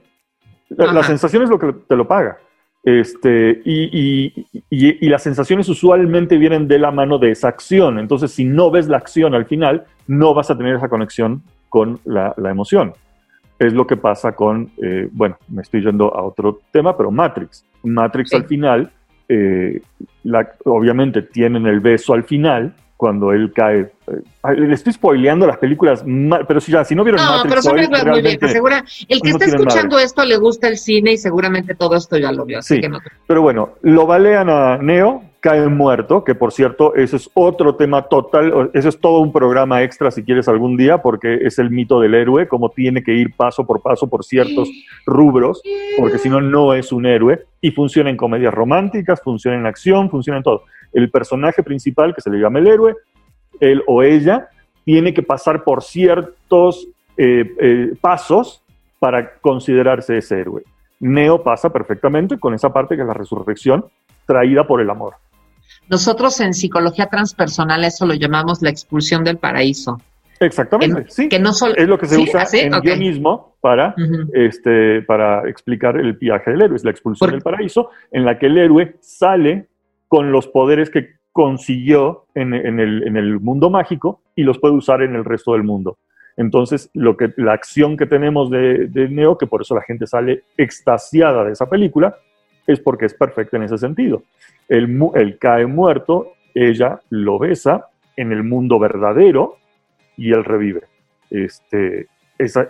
La, 0.70 1.02
sensación 1.02 1.42
es 1.42 1.50
lo 1.50 1.58
que 1.58 1.74
te 1.86 1.96
lo 1.96 2.08
paga. 2.08 2.38
Este, 2.82 3.62
y, 3.64 4.46
y, 4.70 5.08
las 5.08 5.22
sensaciones 5.22 5.68
usualmente 5.68 6.36
vienen 6.36 6.66
de 6.66 6.78
la 6.78 6.90
mano 6.90 7.18
de 7.18 7.30
esa 7.30 7.48
acción. 7.48 7.98
Entonces, 7.98 8.32
si 8.32 8.44
no 8.44 8.70
ves 8.70 8.88
la 8.88 8.96
acción 8.96 9.34
al 9.34 9.44
final, 9.44 9.84
no 10.06 10.34
vas 10.34 10.50
a 10.50 10.56
tener 10.56 10.76
esa 10.76 10.88
conexión 10.88 11.42
con 11.68 12.00
la, 12.04 12.34
la 12.38 12.50
emoción 12.50 12.94
es 13.66 13.72
lo 13.72 13.86
que 13.86 13.96
pasa 13.96 14.32
con, 14.32 14.70
eh, 14.82 15.08
bueno, 15.12 15.36
me 15.48 15.62
estoy 15.62 15.82
yendo 15.82 16.14
a 16.14 16.22
otro 16.22 16.60
tema, 16.70 16.96
pero 16.96 17.10
Matrix. 17.10 17.64
Matrix 17.82 18.34
al 18.34 18.44
final, 18.44 18.90
eh, 19.28 19.80
obviamente 20.64 21.22
tienen 21.22 21.66
el 21.66 21.80
beso 21.80 22.14
al 22.14 22.24
final, 22.24 22.74
cuando 22.96 23.32
él 23.32 23.52
cae. 23.52 23.80
Eh, 23.80 24.54
le 24.56 24.74
estoy 24.74 24.92
spoileando 24.92 25.44
las 25.46 25.58
películas, 25.58 26.04
pero 26.46 26.60
si, 26.60 26.70
ya, 26.70 26.84
si 26.84 26.94
no 26.94 27.02
vieron 27.02 27.20
no, 27.20 27.32
Matrix. 27.32 27.48
pero 27.50 27.62
son 27.62 27.74
películas 27.74 28.06
muy 28.06 28.22
bien. 28.22 28.38
Segura, 28.40 28.84
el 29.08 29.20
que 29.20 29.30
está 29.30 29.44
escuchando 29.44 29.98
esto 29.98 30.24
le 30.24 30.36
gusta 30.36 30.68
el 30.68 30.76
cine 30.76 31.12
y 31.12 31.16
seguramente 31.16 31.74
todo 31.74 31.96
esto 31.96 32.16
ya 32.16 32.30
lo 32.30 32.44
vio. 32.44 32.62
sí, 32.62 32.80
pero 33.26 33.42
bueno, 33.42 33.70
lo 33.82 34.06
balean 34.06 34.48
a 34.48 34.78
Neo, 34.78 35.22
cae 35.42 35.66
muerto, 35.66 36.22
que 36.22 36.36
por 36.36 36.52
cierto, 36.52 36.94
ese 36.94 37.16
es 37.16 37.28
otro 37.34 37.74
tema 37.74 38.02
total, 38.02 38.70
eso 38.74 38.88
es 38.88 39.00
todo 39.00 39.18
un 39.18 39.32
programa 39.32 39.82
extra 39.82 40.12
si 40.12 40.22
quieres 40.22 40.46
algún 40.46 40.76
día, 40.76 41.02
porque 41.02 41.34
es 41.42 41.58
el 41.58 41.68
mito 41.68 42.00
del 42.00 42.14
héroe, 42.14 42.46
cómo 42.46 42.70
tiene 42.70 43.02
que 43.02 43.12
ir 43.12 43.34
paso 43.34 43.66
por 43.66 43.82
paso 43.82 44.08
por 44.08 44.24
ciertos 44.24 44.70
rubros, 45.04 45.60
porque 45.98 46.18
si 46.18 46.28
no, 46.28 46.40
no 46.40 46.74
es 46.74 46.92
un 46.92 47.06
héroe, 47.06 47.44
y 47.60 47.72
funciona 47.72 48.08
en 48.08 48.16
comedias 48.16 48.54
románticas, 48.54 49.20
funciona 49.20 49.58
en 49.58 49.66
acción, 49.66 50.08
funciona 50.10 50.36
en 50.36 50.44
todo. 50.44 50.62
El 50.92 51.10
personaje 51.10 51.64
principal, 51.64 52.14
que 52.14 52.20
se 52.20 52.30
le 52.30 52.38
llama 52.38 52.60
el 52.60 52.68
héroe, 52.68 52.94
él 53.58 53.82
o 53.88 54.04
ella, 54.04 54.48
tiene 54.84 55.12
que 55.12 55.24
pasar 55.24 55.64
por 55.64 55.82
ciertos 55.82 56.86
eh, 57.16 57.52
eh, 57.60 57.92
pasos 58.00 58.62
para 59.00 59.34
considerarse 59.40 60.18
ese 60.18 60.38
héroe. 60.38 60.62
Neo 61.00 61.42
pasa 61.42 61.72
perfectamente 61.72 62.38
con 62.38 62.54
esa 62.54 62.72
parte 62.72 62.94
que 62.94 63.02
es 63.02 63.08
la 63.08 63.14
resurrección 63.14 63.86
traída 64.24 64.64
por 64.68 64.80
el 64.80 64.88
amor. 64.88 65.14
Nosotros 65.88 66.40
en 66.40 66.54
psicología 66.54 67.06
transpersonal 67.06 67.84
eso 67.84 68.06
lo 68.06 68.14
llamamos 68.14 68.62
la 68.62 68.70
expulsión 68.70 69.24
del 69.24 69.38
paraíso. 69.38 70.00
Exactamente, 70.40 71.04
sí. 71.08 71.28
Que 71.28 71.38
no 71.38 71.52
solo, 71.52 71.74
es 71.76 71.86
lo 71.86 71.98
que 71.98 72.06
se 72.06 72.18
usa 72.18 72.44
en 72.52 72.72
yo 72.82 72.96
mismo 72.96 73.54
para, 73.60 73.94
este, 74.32 75.02
para 75.02 75.48
explicar 75.48 75.96
el 75.96 76.14
viaje 76.14 76.50
del 76.50 76.62
héroe, 76.62 76.76
es 76.76 76.84
la 76.84 76.90
expulsión 76.90 77.30
del 77.30 77.42
paraíso, 77.42 77.90
en 78.10 78.24
la 78.24 78.38
que 78.38 78.46
el 78.46 78.58
héroe 78.58 78.96
sale 79.00 79.68
con 80.08 80.32
los 80.32 80.48
poderes 80.48 80.90
que 80.90 81.10
consiguió 81.30 82.26
en, 82.34 82.52
el, 82.52 83.06
en, 83.06 83.16
el, 83.16 83.40
mundo 83.40 83.70
mágico 83.70 84.20
y 84.34 84.42
los 84.42 84.58
puede 84.58 84.74
usar 84.74 85.02
en 85.02 85.14
el 85.14 85.24
resto 85.24 85.52
del 85.52 85.62
mundo. 85.62 85.98
Entonces, 86.36 86.90
lo 86.92 87.16
que, 87.16 87.32
la 87.36 87.52
acción 87.52 87.96
que 87.96 88.06
tenemos 88.06 88.50
de, 88.50 88.88
de 88.88 89.08
Neo, 89.08 89.38
que 89.38 89.46
por 89.46 89.62
eso 89.62 89.74
la 89.74 89.82
gente 89.82 90.06
sale 90.06 90.44
extasiada 90.56 91.44
de 91.44 91.52
esa 91.52 91.68
película, 91.68 92.16
es 92.66 92.80
porque 92.80 93.06
es 93.06 93.14
perfecta 93.14 93.56
en 93.56 93.64
ese 93.64 93.78
sentido. 93.78 94.22
Él, 94.72 94.98
él 95.14 95.38
cae 95.38 95.66
muerto, 95.66 96.32
ella 96.54 97.00
lo 97.10 97.38
besa 97.38 97.88
en 98.16 98.32
el 98.32 98.42
mundo 98.42 98.78
verdadero 98.78 99.56
y 100.16 100.32
él 100.32 100.44
revive. 100.44 100.84
Este, 101.28 102.06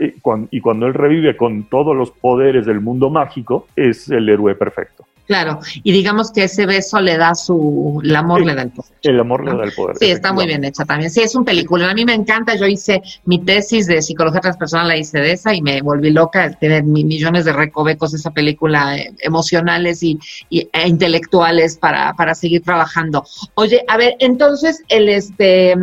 y, 0.00 0.10
cuando, 0.20 0.48
y 0.50 0.60
cuando 0.60 0.86
él 0.86 0.94
revive 0.94 1.36
con 1.36 1.68
todos 1.68 1.96
los 1.96 2.10
poderes 2.10 2.66
del 2.66 2.80
mundo 2.80 3.08
mágico, 3.08 3.68
es 3.76 4.08
el 4.10 4.28
héroe 4.28 4.56
perfecto. 4.56 5.04
Claro, 5.26 5.60
y 5.82 5.92
digamos 5.92 6.32
que 6.32 6.44
ese 6.44 6.66
beso 6.66 7.00
le 7.00 7.16
da 7.16 7.34
su, 7.34 8.00
el 8.04 8.14
amor 8.16 8.44
le 8.44 8.54
da 8.54 8.62
el 8.62 8.70
poder. 8.70 8.92
El 9.02 9.20
amor 9.20 9.44
le 9.44 9.56
da 9.56 9.64
el 9.64 9.72
poder. 9.72 9.96
Sí, 9.96 10.10
está 10.10 10.32
muy 10.32 10.46
bien 10.46 10.64
hecha 10.64 10.84
también. 10.84 11.10
Sí, 11.10 11.20
es 11.20 11.34
un 11.34 11.44
película. 11.44 11.90
A 11.90 11.94
mí 11.94 12.04
me 12.04 12.14
encanta. 12.14 12.56
Yo 12.56 12.66
hice 12.66 13.02
mi 13.24 13.38
tesis 13.38 13.86
de 13.86 14.02
psicología 14.02 14.40
transpersonal, 14.40 14.88
la 14.88 14.96
hice 14.96 15.20
de 15.20 15.32
esa 15.32 15.54
y 15.54 15.62
me 15.62 15.80
volví 15.80 16.10
loca. 16.10 16.50
Tener 16.58 16.82
millones 16.84 17.44
de 17.44 17.52
recovecos 17.52 18.12
esa 18.14 18.32
película 18.32 18.96
eh, 18.96 19.14
emocionales 19.20 20.02
y, 20.02 20.18
e 20.50 20.88
intelectuales 20.88 21.76
para, 21.76 22.12
para 22.14 22.34
seguir 22.34 22.62
trabajando. 22.62 23.24
Oye, 23.54 23.84
a 23.88 23.96
ver, 23.96 24.16
entonces 24.18 24.82
el 24.88 25.08
este 25.08 25.76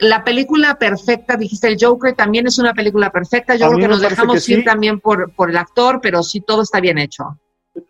la 0.00 0.22
película 0.24 0.78
perfecta, 0.78 1.36
dijiste 1.36 1.68
el 1.68 1.76
Joker, 1.80 2.14
también 2.14 2.46
es 2.46 2.58
una 2.58 2.72
película 2.72 3.10
perfecta. 3.10 3.56
Yo 3.56 3.68
creo 3.68 3.78
que 3.78 3.88
nos 3.88 4.00
dejamos 4.00 4.48
ir 4.48 4.64
también 4.64 5.00
por, 5.00 5.32
por 5.32 5.50
el 5.50 5.56
actor, 5.56 6.00
pero 6.02 6.22
sí 6.22 6.40
todo 6.40 6.62
está 6.62 6.80
bien 6.80 6.98
hecho. 6.98 7.38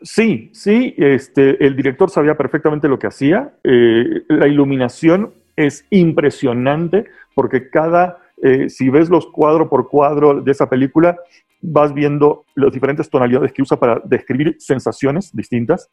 Sí, 0.03 0.51
sí, 0.53 0.95
este, 0.97 1.65
el 1.65 1.77
director 1.77 2.11
sabía 2.11 2.37
perfectamente 2.37 2.89
lo 2.89 2.99
que 2.99 3.07
hacía. 3.07 3.53
Eh, 3.65 4.23
la 4.29 4.47
iluminación 4.47 5.33
es 5.57 5.87
impresionante 5.91 7.07
porque 7.35 7.71
cada, 7.71 8.19
eh, 8.43 8.69
si 8.69 8.91
ves 8.91 9.09
los 9.09 9.27
cuadro 9.27 9.69
por 9.69 9.89
cuadro 9.89 10.41
de 10.41 10.53
esa 10.53 10.69
película, 10.69 11.17
vas 11.61 11.93
viendo 11.93 12.45
las 12.55 12.73
diferentes 12.73 13.11
tonalidades 13.11 13.53
que 13.53 13.63
usa 13.63 13.79
para 13.79 14.01
describir 14.05 14.57
sensaciones 14.59 15.35
distintas. 15.35 15.89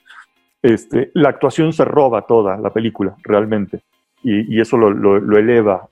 Este, 0.62 1.12
la 1.14 1.30
actuación 1.30 1.74
se 1.74 1.86
roba 1.86 2.24
toda 2.24 2.58
la 2.58 2.72
película, 2.72 3.16
realmente, 3.24 3.82
y, 4.24 4.60
eso 4.60 4.78
lo, 4.78 5.38
eleva 5.38 5.88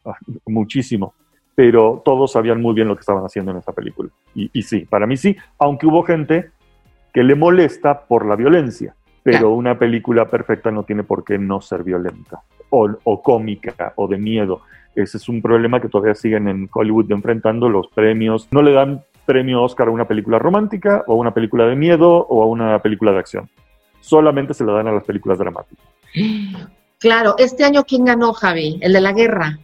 muchísimo. 0.48 1.14
Pero 1.56 2.02
todos 2.04 2.32
sabían 2.32 2.60
muy 2.60 2.74
bien 2.74 2.88
lo 2.88 2.96
que 2.96 3.02
estaban 3.02 3.24
haciendo 3.24 3.52
en 3.52 3.58
esa 3.58 3.74
película. 3.74 4.10
Y, 4.34 4.50
y 4.54 4.64
sí, 4.64 4.88
para 4.90 5.06
mí 5.06 5.18
sí, 5.18 5.36
aunque 5.60 5.86
hubo 5.86 6.02
gente 6.02 6.50
que 7.14 7.24
le 7.24 7.36
molesta 7.36 8.02
por 8.06 8.26
la 8.26 8.36
violencia. 8.36 8.96
Pero 9.24 9.52
una 9.52 9.80
película 9.80 10.28
perfecta 10.28 10.70
no 10.70 10.84
tiene 10.84 11.04
por 11.04 11.24
qué 11.24 11.38
no 11.38 11.62
ser 11.62 11.84
violenta 11.84 12.42
o, 12.70 13.22
cómica 13.22 13.94
o 13.96 14.08
de 14.08 14.18
miedo. 14.18 14.62
Ese 14.96 15.18
es 15.18 15.30
un 15.30 15.42
problema 15.42 15.80
que 15.80 15.88
todavía 15.88 16.14
siguen 16.14 16.50
en 16.50 16.70
Hollywood 16.72 17.10
enfrentando 17.10 17.70
los 17.70 17.88
premios. 17.88 18.50
No 18.52 18.62
le 18.62 18.74
dan 18.74 19.04
premio 19.26 19.64
Oscar 19.64 19.88
a 19.88 19.92
una 19.92 20.08
película 20.08 20.40
romántica 20.40 21.06
o 21.08 21.14
a 21.14 21.16
una 21.16 21.34
película 21.34 21.66
de 21.66 21.76
miedo 21.78 22.28
o 22.28 22.44
a 22.44 22.48
una 22.48 22.80
película 22.80 23.14
de 23.14 23.20
acción. 23.20 23.50
Solamente 24.02 24.54
se 24.54 24.66
lo 24.66 24.74
dan 24.74 24.88
a 24.88 24.92
las 24.92 25.06
películas 25.06 25.38
dramáticas. 25.38 25.86
Claro, 27.00 27.36
este 27.38 27.64
año 27.64 27.84
¿quién 27.86 28.06
ganó, 28.06 28.34
Javi? 28.34 28.80
El 28.82 28.94
de 28.94 29.02
la 29.02 29.14
guerra. 29.14 29.58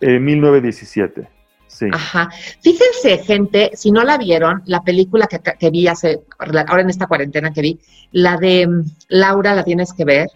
Eh, 0.00 0.18
1917. 0.18 1.28
Ajá. 1.92 2.30
Fíjense, 2.60 3.18
gente, 3.18 3.70
si 3.74 3.90
no 3.90 4.04
la 4.04 4.18
vieron, 4.18 4.62
la 4.66 4.82
película 4.82 5.26
que, 5.26 5.70
vi 5.70 5.86
hace, 5.86 6.22
ahora 6.38 6.82
en 6.82 6.90
esta 6.90 7.06
cuarentena 7.06 7.52
que 7.52 7.62
vi, 7.62 7.80
la 8.12 8.36
de 8.36 8.66
mm, 8.66 8.84
Laura, 9.08 9.54
la 9.54 9.64
tienes 9.64 9.92
que 9.92 10.04
ver, 10.04 10.28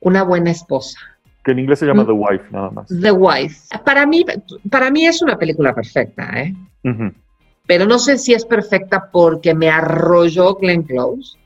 Una 0.00 0.24
buena 0.24 0.50
esposa. 0.50 0.98
Que 1.44 1.52
en 1.52 1.60
inglés 1.60 1.78
se 1.78 1.86
llama 1.86 2.02
mm. 2.02 2.06
The 2.06 2.12
Wife, 2.12 2.44
nada 2.50 2.70
más. 2.70 2.88
The 2.88 3.12
Wife. 3.12 3.78
Para 3.84 4.06
mí, 4.06 4.24
para 4.70 4.90
mí 4.90 5.06
es 5.06 5.22
una 5.22 5.38
película 5.38 5.74
perfecta, 5.74 6.28
¿eh? 6.40 6.54
Pero 7.66 7.86
no 7.86 7.98
sé 7.98 8.18
si 8.18 8.34
es 8.34 8.44
perfecta 8.44 9.08
porque 9.12 9.54
me 9.54 9.70
arrolló 9.70 10.54
Glenn 10.54 10.82
Close. 10.82 11.38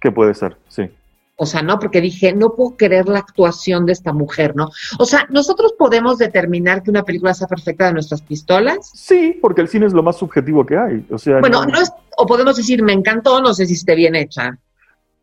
Que 0.00 0.10
puede 0.10 0.34
ser, 0.34 0.56
sí. 0.68 0.90
O 1.38 1.44
sea, 1.44 1.60
no, 1.62 1.78
porque 1.78 2.00
dije, 2.00 2.32
no 2.32 2.54
puedo 2.54 2.76
creer 2.76 3.08
la 3.08 3.18
actuación 3.18 3.84
de 3.84 3.92
esta 3.92 4.14
mujer, 4.14 4.56
¿no? 4.56 4.70
O 4.98 5.04
sea, 5.04 5.26
¿nosotros 5.28 5.74
podemos 5.78 6.16
determinar 6.16 6.82
que 6.82 6.90
una 6.90 7.02
película 7.02 7.34
sea 7.34 7.46
perfecta 7.46 7.86
de 7.86 7.92
nuestras 7.92 8.22
pistolas? 8.22 8.90
Sí, 8.94 9.38
porque 9.42 9.60
el 9.60 9.68
cine 9.68 9.84
es 9.84 9.92
lo 9.92 10.02
más 10.02 10.16
subjetivo 10.16 10.64
que 10.64 10.78
hay. 10.78 11.06
O 11.10 11.18
sea, 11.18 11.40
bueno, 11.40 11.66
no, 11.66 11.78
es, 11.78 11.92
o 12.16 12.26
podemos 12.26 12.56
decir, 12.56 12.82
me 12.82 12.94
encantó, 12.94 13.42
no 13.42 13.52
sé 13.52 13.66
si 13.66 13.74
esté 13.74 13.94
bien 13.94 14.14
hecha. 14.14 14.58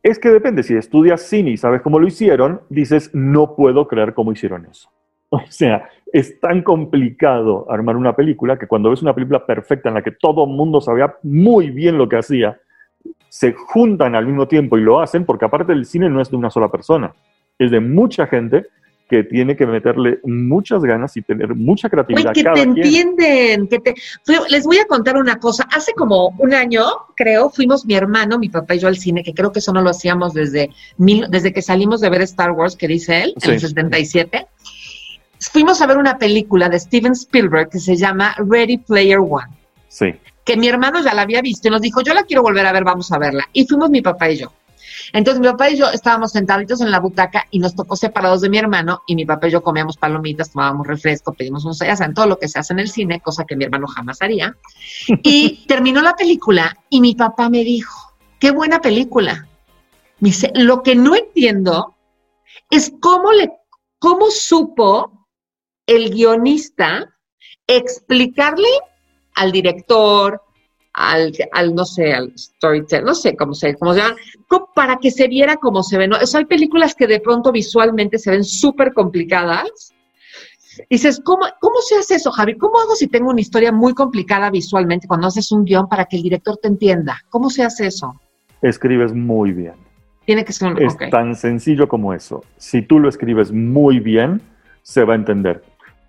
Es 0.04 0.20
que 0.20 0.30
depende, 0.30 0.62
si 0.62 0.76
estudias 0.76 1.22
cine 1.22 1.52
y 1.52 1.58
sabes 1.58 1.82
cómo 1.82 1.98
lo 1.98 2.06
hicieron, 2.06 2.62
dices, 2.70 3.10
no 3.14 3.56
puedo 3.56 3.88
creer 3.88 4.14
cómo 4.14 4.32
hicieron 4.32 4.68
eso. 4.70 4.90
O 5.30 5.42
sea, 5.50 5.90
es 6.12 6.40
tan 6.40 6.62
complicado 6.62 7.66
armar 7.72 7.98
una 7.98 8.16
película 8.16 8.60
que 8.60 8.68
cuando 8.68 8.92
ves 8.92 9.02
una 9.02 9.16
película 9.16 9.44
perfecta 9.44 9.90
en 9.90 9.96
la 9.96 10.04
que 10.04 10.12
todo 10.12 10.44
el 10.44 10.52
mundo 10.52 10.80
sabía 10.80 11.16
muy 11.24 11.72
bien 11.72 11.98
lo 11.98 12.08
que 12.08 12.18
hacía, 12.18 12.62
se 13.30 13.54
juntan 13.54 14.16
al 14.16 14.26
mismo 14.26 14.48
tiempo 14.48 14.78
y 14.78 14.82
lo 14.82 15.02
hacen, 15.02 15.26
porque 15.26 15.46
aparte 15.46 15.74
el 15.74 15.86
cine 15.86 16.10
no 16.10 16.22
es 16.22 16.30
de 16.30 16.38
una 16.38 16.50
sola 16.50 16.70
persona, 16.70 17.14
es 17.58 17.72
de 17.72 17.80
mucha 17.80 18.28
gente 18.28 18.68
que 19.10 19.24
tiene 19.24 19.56
que 19.56 19.66
meterle 19.66 20.20
muchas 20.24 20.82
ganas 20.84 21.16
y 21.18 21.22
tener 21.22 21.54
mucha 21.54 21.90
creatividad. 21.90 22.34
que 22.34 22.44
te 22.44 22.62
entienden, 22.62 23.68
que 23.68 23.80
te... 23.80 23.96
Les 24.50 24.66
voy 24.66 24.78
a 24.78 24.86
contar 24.86 25.18
una 25.18 25.40
cosa. 25.40 25.68
Hace 25.76 25.94
como 25.94 26.30
un 26.40 26.54
año, 26.54 26.84
creo, 27.16 27.50
fuimos 27.50 27.86
mi 27.86 27.96
hermano, 27.96 28.40
mi 28.40 28.50
papá 28.50 28.76
y 28.76 28.80
yo 28.80 28.88
al 28.88 28.98
cine, 28.98 29.24
que 29.24 29.34
creo 29.34 29.52
que 29.52 29.60
eso 29.60 29.74
no 29.74 29.82
lo 29.82 29.90
hacíamos 29.90 30.34
desde, 30.34 30.70
desde 30.98 31.54
que 31.54 31.62
salimos 31.62 32.02
de 32.02 32.10
ver 32.10 32.22
Star 32.22 32.52
Wars, 32.52 32.76
que 32.76 32.88
dice 32.88 33.24
él, 33.24 33.34
en 33.42 33.52
el 33.52 33.60
77. 33.60 34.48
Fuimos 35.52 35.82
a 35.82 35.88
ver 35.88 35.98
una 35.98 36.18
película 36.18 36.70
de 36.70 36.80
Steven 36.80 37.12
Spielberg 37.12 37.70
que 37.70 37.80
se 37.80 37.96
llama 37.96 38.36
Ready 38.38 38.78
Player 38.78 39.20
One. 39.20 39.52
Sí 39.90 40.16
que 40.44 40.58
mi 40.58 40.68
hermano 40.68 41.02
ya 41.02 41.14
la 41.14 41.22
había 41.22 41.42
visto 41.42 41.68
y 41.68 41.72
nos 41.72 41.82
dijo, 41.82 42.02
yo 42.02 42.14
la 42.14 42.24
quiero 42.24 42.42
volver 42.42 42.66
a 42.66 42.72
ver, 42.72 42.84
vamos 42.84 43.12
a 43.12 43.18
verla. 43.18 43.48
Y 43.54 43.66
fuimos 43.66 43.90
mi 43.90 44.02
papá 44.02 44.30
y 44.30 44.38
yo. 44.38 44.52
Entonces 45.12 45.42
mi 45.42 45.48
papá 45.48 45.70
y 45.70 45.78
yo 45.78 45.90
estábamos 45.90 46.32
sentaditos 46.32 46.82
en 46.82 46.92
la 46.92 47.00
butaca 47.00 47.46
y 47.52 47.60
nos 47.60 47.76
tocó 47.76 47.96
separados 47.96 48.42
de 48.42 48.50
mi 48.50 48.58
hermano 48.58 49.02
y 49.08 49.16
mi 49.16 49.26
papá 49.26 49.48
y 49.48 49.52
yo 49.52 49.62
comíamos 49.62 49.98
palomitas, 49.98 50.52
tomábamos 50.52 50.88
refresco, 50.88 51.34
pedimos 51.34 51.66
un 51.66 51.74
ya 51.74 52.06
en 52.06 52.14
todo 52.14 52.28
lo 52.28 52.40
que 52.40 52.48
se 52.48 52.60
hace 52.60 52.74
en 52.74 52.80
el 52.80 52.90
cine, 52.90 53.22
cosa 53.22 53.46
que 53.46 53.56
mi 53.56 53.66
hermano 53.66 53.88
jamás 53.88 54.22
haría. 54.22 54.56
Y 55.24 55.66
terminó 55.68 56.02
la 56.02 56.16
película 56.16 56.76
y 56.90 57.02
mi 57.02 57.16
papá 57.16 57.50
me 57.50 57.64
dijo, 57.64 58.16
qué 58.40 58.52
buena 58.52 58.82
película. 58.82 59.48
Me 60.20 60.30
dice, 60.30 60.52
lo 60.56 60.84
que 60.84 60.96
no 60.96 61.16
entiendo 61.16 61.96
es 62.70 62.94
cómo 63.00 63.32
le, 63.32 63.52
cómo 64.00 64.32
supo 64.32 65.28
el 65.86 66.12
guionista 66.12 67.14
explicarle 67.68 68.70
al 69.36 69.52
director, 69.52 70.42
al, 70.94 71.34
al, 71.52 71.74
no 71.74 71.86
sé, 71.86 72.14
al 72.14 72.34
storyteller, 72.38 73.04
no 73.04 73.16
sé 73.16 73.36
cómo 73.36 73.54
se, 73.54 73.76
cómo 73.76 73.94
se 73.94 74.02
llama, 74.02 74.16
para 74.76 74.98
que 74.98 75.12
se 75.12 75.28
viera 75.28 75.58
cómo 75.58 75.84
se 75.84 75.98
ve. 75.98 76.08
¿no? 76.08 76.18
hay 76.18 76.46
películas 76.46 76.96
que 76.96 77.08
de 77.08 77.20
pronto 77.20 77.52
visualmente 77.52 78.20
se 78.20 78.32
ven 78.32 78.44
súper 78.44 78.94
complicadas. 78.94 79.94
Y 80.90 80.96
dices, 80.96 81.22
¿cómo, 81.24 81.46
¿cómo 81.62 81.82
se 81.82 81.96
hace 81.98 82.16
eso, 82.16 82.32
Javi? 82.32 82.58
¿Cómo 82.58 82.80
hago 82.80 82.96
si 82.96 83.08
tengo 83.08 83.30
una 83.30 83.42
historia 83.42 83.72
muy 83.72 83.94
complicada 83.94 84.50
visualmente 84.50 85.08
cuando 85.08 85.28
haces 85.28 85.52
un 85.52 85.66
guion 85.66 85.88
para 85.88 86.06
que 86.06 86.18
el 86.18 86.24
director 86.24 86.58
te 86.58 86.68
entienda? 86.68 87.22
¿Cómo 87.30 87.52
se 87.52 87.64
hace 87.64 87.88
eso? 87.88 88.20
Escribes 88.62 89.14
muy 89.14 89.52
bien. 89.52 89.76
Tiene 90.26 90.44
que 90.44 90.52
ser 90.52 90.74
un... 90.74 90.82
Es 90.82 90.98
tan 91.12 91.36
sencillo 91.36 91.88
como 91.88 92.14
eso. 92.14 92.44
Si 92.58 92.82
tú 92.82 93.00
lo 93.00 93.08
escribes 93.08 93.52
muy 93.52 94.00
bien, 94.00 94.42
se 94.82 95.04
va 95.04 95.14
a 95.14 95.16
entender. 95.18 95.64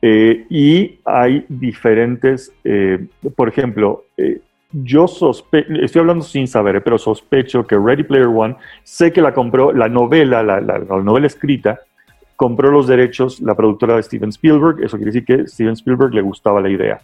Eh, 0.07 0.45
y 0.51 0.99
hay 1.07 1.47
diferentes, 1.49 2.53
eh, 2.63 3.07
por 3.35 3.49
ejemplo, 3.49 4.05
eh, 4.19 4.43
yo 4.71 5.09
sospecho, 5.09 5.73
estoy 5.81 6.01
hablando 6.01 6.23
sin 6.23 6.47
saber, 6.47 6.85
pero 6.85 6.99
sospecho 6.99 7.67
que 7.67 7.79
Ready 7.79 8.03
Player 8.03 8.27
One, 8.27 8.55
sé 8.83 9.15
que 9.15 9.23
la 9.23 9.33
compró, 9.33 9.73
la 9.73 9.89
novela, 9.89 10.43
la, 10.43 10.61
novela 10.61 11.27
escrita, 11.27 11.81
compró 12.37 12.71
los 12.71 12.87
derechos 12.87 13.41
la 13.41 13.55
productora 13.55 13.97
de 13.97 14.03
Steven 14.03 14.29
Spielberg, 14.29 14.85
eso 14.85 14.99
quiere 14.99 15.11
decir 15.11 15.25
que 15.25 15.47
Steven 15.47 15.73
Spielberg 15.73 16.13
le 16.13 16.21
gustaba 16.21 16.61
la 16.61 16.69
idea. 16.69 17.01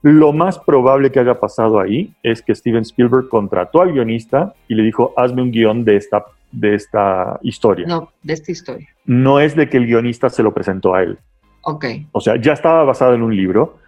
Lo 0.00 0.32
más 0.32 0.58
probable 0.58 1.12
que 1.12 1.20
haya 1.20 1.38
pasado 1.38 1.78
ahí 1.78 2.12
es 2.24 2.42
que 2.42 2.56
Steven 2.56 2.82
Spielberg 2.82 3.28
contrató 3.28 3.82
al 3.82 3.92
guionista 3.92 4.52
y 4.66 4.74
le 4.74 4.82
dijo, 4.82 5.14
hazme 5.16 5.42
un 5.42 5.52
guion 5.52 5.84
de 5.84 5.94
esta, 5.94 6.24
de 6.50 6.74
esta 6.74 7.38
historia. 7.42 7.86
No, 7.86 8.10
de 8.20 8.32
esta 8.32 8.50
historia. 8.50 8.88
No 9.04 9.38
es 9.38 9.54
de 9.54 9.68
que 9.68 9.76
el 9.76 9.86
guionista 9.86 10.28
se 10.28 10.42
lo 10.42 10.52
presentó 10.52 10.92
a 10.92 11.04
él. 11.04 11.18
Ok. 11.62 11.86
O 12.12 12.20
sea, 12.20 12.36
ya 12.36 12.52
estaba 12.52 12.84
basado 12.84 13.14
en 13.14 13.22
un 13.22 13.34
libro. 13.34 13.78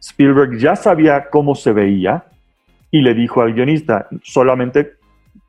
Spielberg 0.00 0.58
ya 0.58 0.76
sabía 0.76 1.28
cómo 1.30 1.54
se 1.54 1.72
veía 1.72 2.24
y 2.90 3.00
le 3.00 3.14
dijo 3.14 3.42
al 3.42 3.54
guionista, 3.54 4.08
solamente 4.22 4.94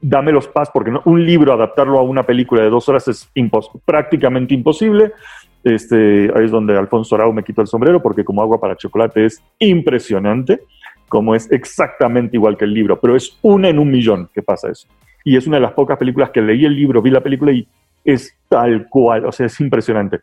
dame 0.01 0.31
los 0.31 0.47
pasos, 0.47 0.71
porque 0.73 0.91
un 1.05 1.25
libro, 1.25 1.53
adaptarlo 1.53 1.99
a 1.99 2.03
una 2.03 2.23
película 2.23 2.61
de 2.61 2.69
dos 2.69 2.87
horas 2.89 3.07
es 3.07 3.29
prácticamente 3.85 4.53
imposible. 4.53 5.13
Este, 5.63 6.31
ahí 6.35 6.45
es 6.45 6.51
donde 6.51 6.77
Alfonso 6.77 7.15
Arau 7.15 7.33
me 7.33 7.43
quitó 7.43 7.61
el 7.61 7.67
sombrero, 7.67 8.01
porque 8.01 8.23
como 8.23 8.41
agua 8.41 8.59
para 8.59 8.75
chocolate 8.75 9.25
es 9.25 9.43
impresionante, 9.59 10.61
como 11.09 11.33
es 11.33 11.51
exactamente 11.51 12.37
igual 12.37 12.55
que 12.55 12.65
el 12.65 12.73
libro, 12.73 12.99
pero 12.99 13.15
es 13.15 13.37
una 13.41 13.69
en 13.69 13.79
un 13.79 13.89
millón 13.89 14.29
que 14.33 14.43
pasa 14.43 14.69
eso. 14.69 14.87
Y 15.23 15.35
es 15.37 15.47
una 15.47 15.57
de 15.57 15.61
las 15.61 15.73
pocas 15.73 15.97
películas 15.97 16.29
que 16.29 16.41
leí 16.41 16.65
el 16.65 16.75
libro, 16.75 17.01
vi 17.01 17.09
la 17.09 17.21
película 17.21 17.51
y 17.51 17.67
es 18.03 18.35
tal 18.47 18.87
cual, 18.89 19.25
o 19.25 19.31
sea, 19.31 19.47
es 19.47 19.59
impresionante. 19.59 20.19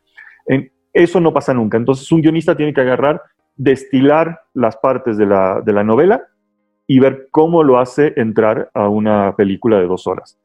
En, 0.46 0.70
eso 0.93 1.21
no 1.21 1.33
pasa 1.33 1.55
nunca. 1.55 1.77
Entonces 1.77 2.11
un 2.13 2.21
guionista 2.21 2.57
tiene 2.57 2.75
que 2.75 2.81
agarrar 2.81 3.23
destilar 3.57 4.43
las 4.55 4.77
partes 4.77 5.17
de 5.17 5.27
la, 5.27 5.61
de 5.61 5.73
la 5.73 5.85
novela 5.85 6.27
y 6.87 6.99
ver 6.99 7.29
cómo 7.31 7.63
lo 7.63 7.79
hace 7.79 8.13
entrar 8.17 8.71
a 8.75 8.89
una 8.89 9.35
película 9.37 9.79
de 9.79 9.87
dos 9.87 10.07
horas. 10.07 10.39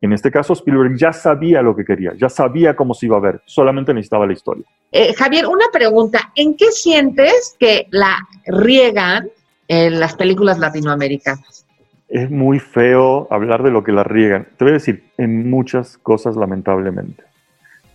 En 0.00 0.12
este 0.12 0.30
caso, 0.30 0.52
Spielberg 0.52 0.98
ya 0.98 1.14
sabía 1.14 1.62
lo 1.62 1.74
que 1.74 1.84
quería, 1.84 2.12
ya 2.14 2.28
sabía 2.28 2.76
cómo 2.76 2.92
se 2.92 3.06
iba 3.06 3.16
a 3.16 3.20
ver, 3.20 3.40
solamente 3.46 3.94
necesitaba 3.94 4.26
la 4.26 4.34
historia. 4.34 4.64
Eh, 4.92 5.14
Javier, 5.14 5.46
una 5.46 5.64
pregunta, 5.72 6.30
¿en 6.34 6.56
qué 6.56 6.66
sientes 6.72 7.56
que 7.58 7.86
la 7.90 8.18
riegan 8.46 9.30
en 9.66 9.98
las 9.98 10.14
películas 10.14 10.58
latinoamericanas? 10.58 11.66
Es 12.08 12.30
muy 12.30 12.58
feo 12.58 13.26
hablar 13.30 13.62
de 13.62 13.70
lo 13.70 13.82
que 13.82 13.92
la 13.92 14.04
riegan. 14.04 14.46
Te 14.58 14.64
voy 14.64 14.72
a 14.72 14.74
decir, 14.74 15.04
en 15.16 15.48
muchas 15.48 15.96
cosas 15.96 16.36
lamentablemente, 16.36 17.24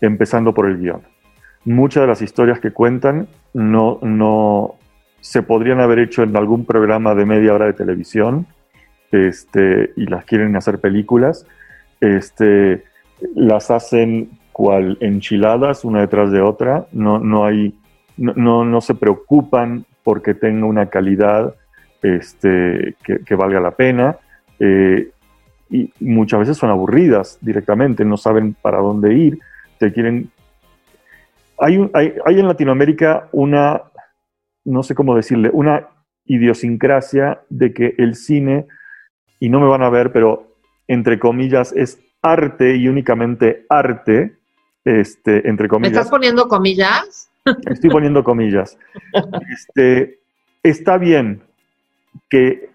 empezando 0.02 0.52
por 0.52 0.66
el 0.66 0.80
guion. 0.80 1.04
Muchas 1.66 2.02
de 2.02 2.08
las 2.08 2.22
historias 2.22 2.60
que 2.60 2.72
cuentan 2.72 3.28
no, 3.54 4.00
no 4.02 4.76
se 5.20 5.44
podrían 5.44 5.82
haber 5.82 6.00
hecho 6.00 6.24
en 6.24 6.36
algún 6.38 6.66
programa 6.66 7.16
de 7.16 7.26
media 7.26 7.54
hora 7.54 7.66
de 7.66 7.74
televisión 7.74 8.48
este, 9.12 9.92
y 9.96 10.06
las 10.06 10.24
quieren 10.26 10.56
hacer 10.56 10.80
películas 10.80 11.46
este, 12.00 12.84
las 13.36 13.72
hacen 13.72 14.30
cual 14.52 14.98
enchiladas 15.00 15.86
una 15.86 16.02
detrás 16.02 16.32
de 16.32 16.42
otra, 16.42 16.88
no, 16.92 17.20
no 17.20 17.46
hay, 17.46 17.74
no, 18.18 18.66
no, 18.66 18.82
se 18.82 18.96
preocupan 18.96 19.86
porque 20.04 20.34
tenga 20.34 20.66
una 20.66 20.88
calidad 20.88 21.56
este, 22.02 22.96
que, 23.04 23.36
valga 23.36 23.60
la 23.60 23.72
pena. 23.72 24.18
Eh, 24.60 25.12
y 25.70 25.94
muchas 26.00 26.42
veces 26.42 26.58
son 26.58 26.72
aburridas 26.72 27.38
directamente, 27.42 28.04
no 28.04 28.18
saben 28.18 28.56
para 28.62 28.80
dónde 28.80 29.14
ir, 29.14 29.40
te 29.78 29.94
quieren... 29.94 30.30
Hay, 31.60 31.90
hay, 31.94 32.14
hay 32.26 32.40
en 32.40 32.48
Latinoamérica 32.48 33.30
una, 33.32 33.84
no 34.66 34.84
sé 34.84 34.96
cómo 34.96 35.16
decirle, 35.16 35.50
una 35.52 35.88
idiosincrasia 36.26 37.42
de 37.50 37.74
que 37.74 37.96
el 37.98 38.16
cine, 38.16 38.68
y 39.40 39.50
no 39.50 39.60
me 39.60 39.68
van 39.68 39.84
a 39.84 39.90
ver, 39.90 40.12
pero 40.12 40.56
entre 40.88 41.20
comillas, 41.20 41.74
es 41.74 42.00
arte 42.22 42.76
y 42.76 42.88
únicamente 42.88 43.66
arte, 43.70 44.38
este, 44.84 45.48
entre 45.48 45.68
comillas. 45.68 45.94
¿Me 45.94 45.98
estás 46.00 46.10
poniendo 46.10 46.48
comillas? 46.48 47.30
Estoy 47.70 47.90
poniendo 47.90 48.24
comillas. 48.24 48.78
Este, 49.52 50.20
está 50.64 50.98
bien 50.98 51.42
que, 52.30 52.70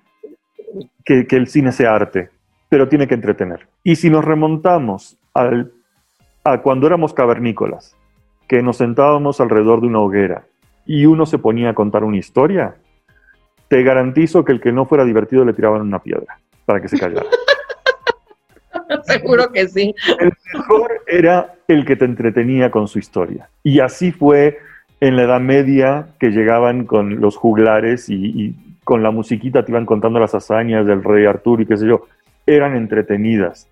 que, 1.05 1.27
el 1.31 1.49
cine 1.49 1.73
sea 1.73 1.95
arte, 1.95 2.31
pero 2.69 2.89
tiene 2.89 3.07
que 3.07 3.15
entretener. 3.15 3.69
Y 3.83 3.97
si 3.97 4.11
nos 4.11 4.25
remontamos 4.25 5.19
al, 5.35 5.73
a 6.45 6.63
cuando 6.63 6.87
éramos 6.87 7.15
cavernícolas, 7.15 7.97
que 8.49 8.63
nos 8.63 8.79
sentábamos 8.79 9.41
alrededor 9.41 9.81
de 9.81 9.87
una 9.87 10.01
hoguera 10.01 10.45
y 10.87 11.07
uno 11.07 11.27
se 11.27 11.39
ponía 11.39 11.71
a 11.71 11.75
contar 11.75 12.05
una 12.05 12.19
historia, 12.19 12.77
te 13.69 13.83
garantizo 13.83 14.45
que 14.45 14.53
el 14.53 14.61
que 14.61 14.73
no 14.73 14.87
fuera 14.87 15.05
divertido 15.05 15.45
le 15.45 15.55
tiraban 15.55 15.81
una 15.81 16.01
piedra 16.01 16.39
para 16.67 16.81
que 16.81 16.89
se 16.89 16.99
callara. 16.99 17.27
Seguro 19.05 19.51
que 19.53 19.69
sí. 19.69 19.95
El 20.21 20.33
mejor 20.53 21.03
era 21.07 21.55
el 21.69 21.85
que 21.85 21.97
te 21.97 22.05
entretenía 22.05 22.71
con 22.71 22.89
su 22.89 22.99
historia. 22.99 23.49
Y 23.63 23.81
así 23.81 24.13
fue 24.13 24.59
en 25.01 25.17
la 25.17 25.23
Edad 25.25 25.41
Media 25.41 26.07
que 26.19 26.31
llegaban 26.31 26.85
con 26.87 27.21
los 27.21 27.37
juglares 27.37 28.09
y, 28.09 28.55
con 28.85 29.03
la 29.03 29.11
musiquita 29.11 29.65
te 29.65 29.73
iban 29.73 29.87
contando 29.87 30.21
las 30.21 30.35
hazañas 30.35 30.87
del 30.87 31.03
rey 31.03 31.25
Arturo 31.25 31.63
y 31.63 31.67
qué 31.67 31.77
sé 31.77 31.87
yo. 31.87 32.07
Eran 32.47 32.77
entretenidas. 32.77 33.67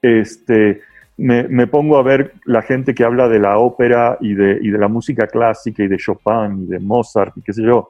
Este, 0.00 0.80
me, 1.16 1.66
pongo 1.66 1.96
a 1.96 2.02
ver 2.02 2.34
la 2.44 2.62
gente 2.62 2.94
que 2.94 3.04
habla 3.04 3.28
de 3.28 3.38
la 3.38 3.58
ópera 3.58 4.18
y 4.20 4.34
de, 4.34 4.58
y 4.60 4.70
de 4.70 4.78
la 4.78 4.88
música 4.88 5.26
clásica 5.26 5.82
y 5.82 5.88
de 5.88 5.96
Chopin 5.96 6.64
y 6.64 6.66
de 6.66 6.80
Mozart 6.80 7.36
y 7.36 7.42
qué 7.42 7.52
sé 7.52 7.62
yo. 7.62 7.88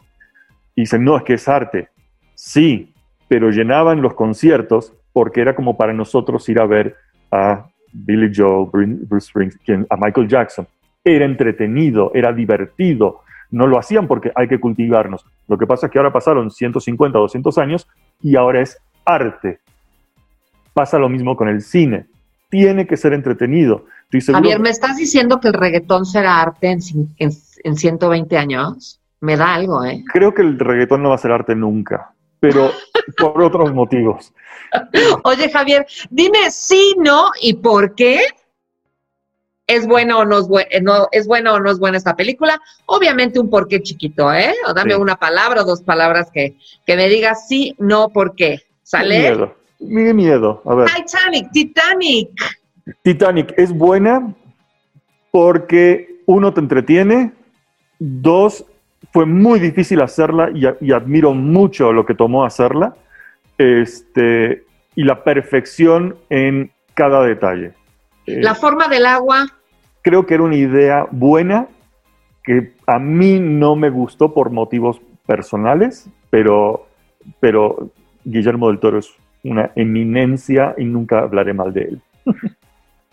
Y 0.75 0.83
dicen, 0.83 1.05
no, 1.05 1.17
es 1.17 1.23
que 1.23 1.35
es 1.35 1.49
arte. 1.49 1.89
Sí, 2.35 2.93
pero 3.29 3.51
llenaban 3.51 4.03
los 4.03 4.15
conciertos 4.15 4.93
porque 5.13 5.41
era 5.41 5.55
como 5.55 5.77
para 5.77 5.93
nosotros 5.93 6.49
ir 6.49 6.61
a 6.61 6.67
ver 6.67 6.97
a 7.31 7.67
Billy 7.93 8.31
Joe, 8.35 8.69
Bruce 8.71 9.29
Springsteen, 9.29 9.87
a 9.89 9.97
Michael 9.97 10.29
Jackson. 10.29 10.67
Era 11.03 11.25
entretenido, 11.25 12.11
era 12.15 12.33
divertido. 12.33 13.21
No 13.51 13.67
lo 13.67 13.79
hacían 13.79 14.09
porque 14.09 14.33
hay 14.35 14.49
que 14.49 14.59
cultivarnos. 14.59 15.25
Lo 15.47 15.57
que 15.57 15.67
pasa 15.67 15.87
es 15.87 15.93
que 15.93 15.99
ahora 15.99 16.13
pasaron 16.13 16.51
150, 16.51 17.19
200 17.19 17.59
años 17.59 17.89
y 18.21 18.37
ahora 18.37 18.61
es 18.61 18.79
arte. 19.05 19.61
Pasa 20.73 20.99
lo 20.99 21.09
mismo 21.09 21.37
con 21.37 21.49
el 21.49 21.63
cine. 21.63 22.07
Tiene 22.55 22.87
que 22.87 22.97
ser 22.97 23.13
entretenido. 23.15 23.87
Javier, 24.31 24.61
¿me 24.61 24.71
estás 24.71 24.97
diciendo 24.97 25.41
que 25.41 25.49
el 25.49 25.55
reggaetón 25.55 26.07
será 26.07 26.41
arte 26.41 26.71
en, 26.71 26.81
en, 27.19 27.31
en 27.65 27.77
120 27.77 28.37
años? 28.37 29.01
Me 29.21 29.37
da 29.37 29.55
algo, 29.55 29.85
¿eh? 29.85 30.05
Creo 30.13 30.33
que 30.33 30.43
el 30.43 30.57
reggaetón 30.59 31.03
no 31.03 31.09
va 31.09 31.17
a 31.17 31.19
ser 31.19 31.33
arte 31.33 31.57
nunca 31.57 32.15
pero 32.45 32.71
por 33.17 33.43
otros 33.43 33.73
motivos. 33.73 34.35
Oye, 35.23 35.51
Javier, 35.51 35.87
dime 36.11 36.51
sí, 36.51 36.95
no 36.99 37.31
y 37.41 37.55
por 37.55 37.95
qué 37.95 38.21
es 39.67 39.87
bueno 39.87 40.19
o 40.19 40.25
no 40.27 40.41
es, 40.41 40.47
bueno, 40.47 40.69
no, 40.83 41.09
es 41.11 41.27
bueno 41.27 41.55
o 41.55 41.61
no 41.61 41.71
es 41.71 41.79
buena 41.79 41.97
esta 41.97 42.15
película. 42.15 42.61
Obviamente 42.85 43.41
un 43.41 43.49
porqué 43.49 43.83
chiquito, 43.83 44.31
¿eh? 44.31 44.53
O 44.69 44.75
dame 44.75 44.95
una 44.95 45.17
palabra 45.17 45.63
o 45.63 45.65
dos 45.65 45.81
palabras 45.81 46.31
que, 46.31 46.59
que 46.87 46.97
me 46.97 47.09
digas 47.09 47.49
sí, 47.49 47.75
no, 47.79 48.11
por 48.11 48.35
qué. 48.35 48.61
¿Sale? 48.83 49.21
Miedo. 49.21 49.57
Mi 49.87 50.13
miedo. 50.15 50.63
A 50.65 50.75
ver. 50.75 50.89
Titanic, 50.91 51.51
Titanic. 51.53 52.31
Titanic 53.03 53.55
es 53.57 53.73
buena 53.73 54.35
porque 55.31 56.21
uno 56.27 56.53
te 56.53 56.61
entretiene, 56.61 57.33
dos 57.99 58.65
fue 59.13 59.27
muy 59.27 59.61
difícil 59.61 60.01
hacerla 60.01 60.51
y, 60.53 60.93
admiro 60.93 61.35
mucho 61.35 61.93
lo 61.93 62.05
que 62.07 62.15
tomó 62.15 62.45
hacerla 62.45 62.97
este, 63.59 64.65
y 64.95 65.05
la 65.05 65.23
perfección 65.23 66.17
en 66.31 66.73
cada 66.95 67.23
detalle. 67.23 67.73
La 68.27 68.53
eh, 68.53 68.55
forma 68.55 68.89
del 68.89 69.07
agua. 69.07 69.47
Creo 70.03 70.27
que 70.27 70.35
era 70.35 70.43
una 70.43 70.57
idea 70.57 71.07
buena 71.11 71.69
que 72.43 72.73
a 72.87 72.99
mí 72.99 73.39
no 73.41 73.77
me 73.77 73.91
gustó 73.91 74.35
por 74.35 74.51
motivos 74.51 75.01
personales, 75.27 76.09
pero, 76.31 76.87
pero 77.41 77.91
Guillermo 78.25 78.69
del 78.69 78.81
Toro 78.81 78.99
es 78.99 79.11
una 79.45 79.71
eminencia 79.77 80.75
y 80.77 80.85
nunca 80.85 81.21
hablaré 81.21 81.55
mal 81.55 81.73
de 81.73 81.83
él. 81.83 82.03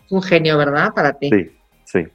Es 0.04 0.12
un 0.12 0.22
genio, 0.22 0.58
¿verdad? 0.58 0.92
Para 0.94 1.12
ti. 1.12 1.30
Sí, 1.30 1.50
sí. 1.84 2.06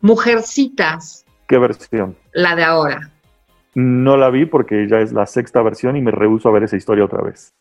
Mujercitas. 0.00 1.24
¿Qué 1.46 1.58
versión? 1.58 2.16
La 2.32 2.56
de 2.56 2.64
ahora. 2.64 3.10
No 3.74 4.16
la 4.16 4.30
vi 4.30 4.46
porque 4.46 4.88
ya 4.88 5.00
es 5.00 5.12
la 5.12 5.26
sexta 5.26 5.60
versión 5.62 5.96
y 5.96 6.00
me 6.00 6.10
rehuso 6.10 6.48
a 6.48 6.52
ver 6.52 6.62
esa 6.62 6.76
historia 6.76 7.04
otra 7.04 7.22
vez. 7.22 7.52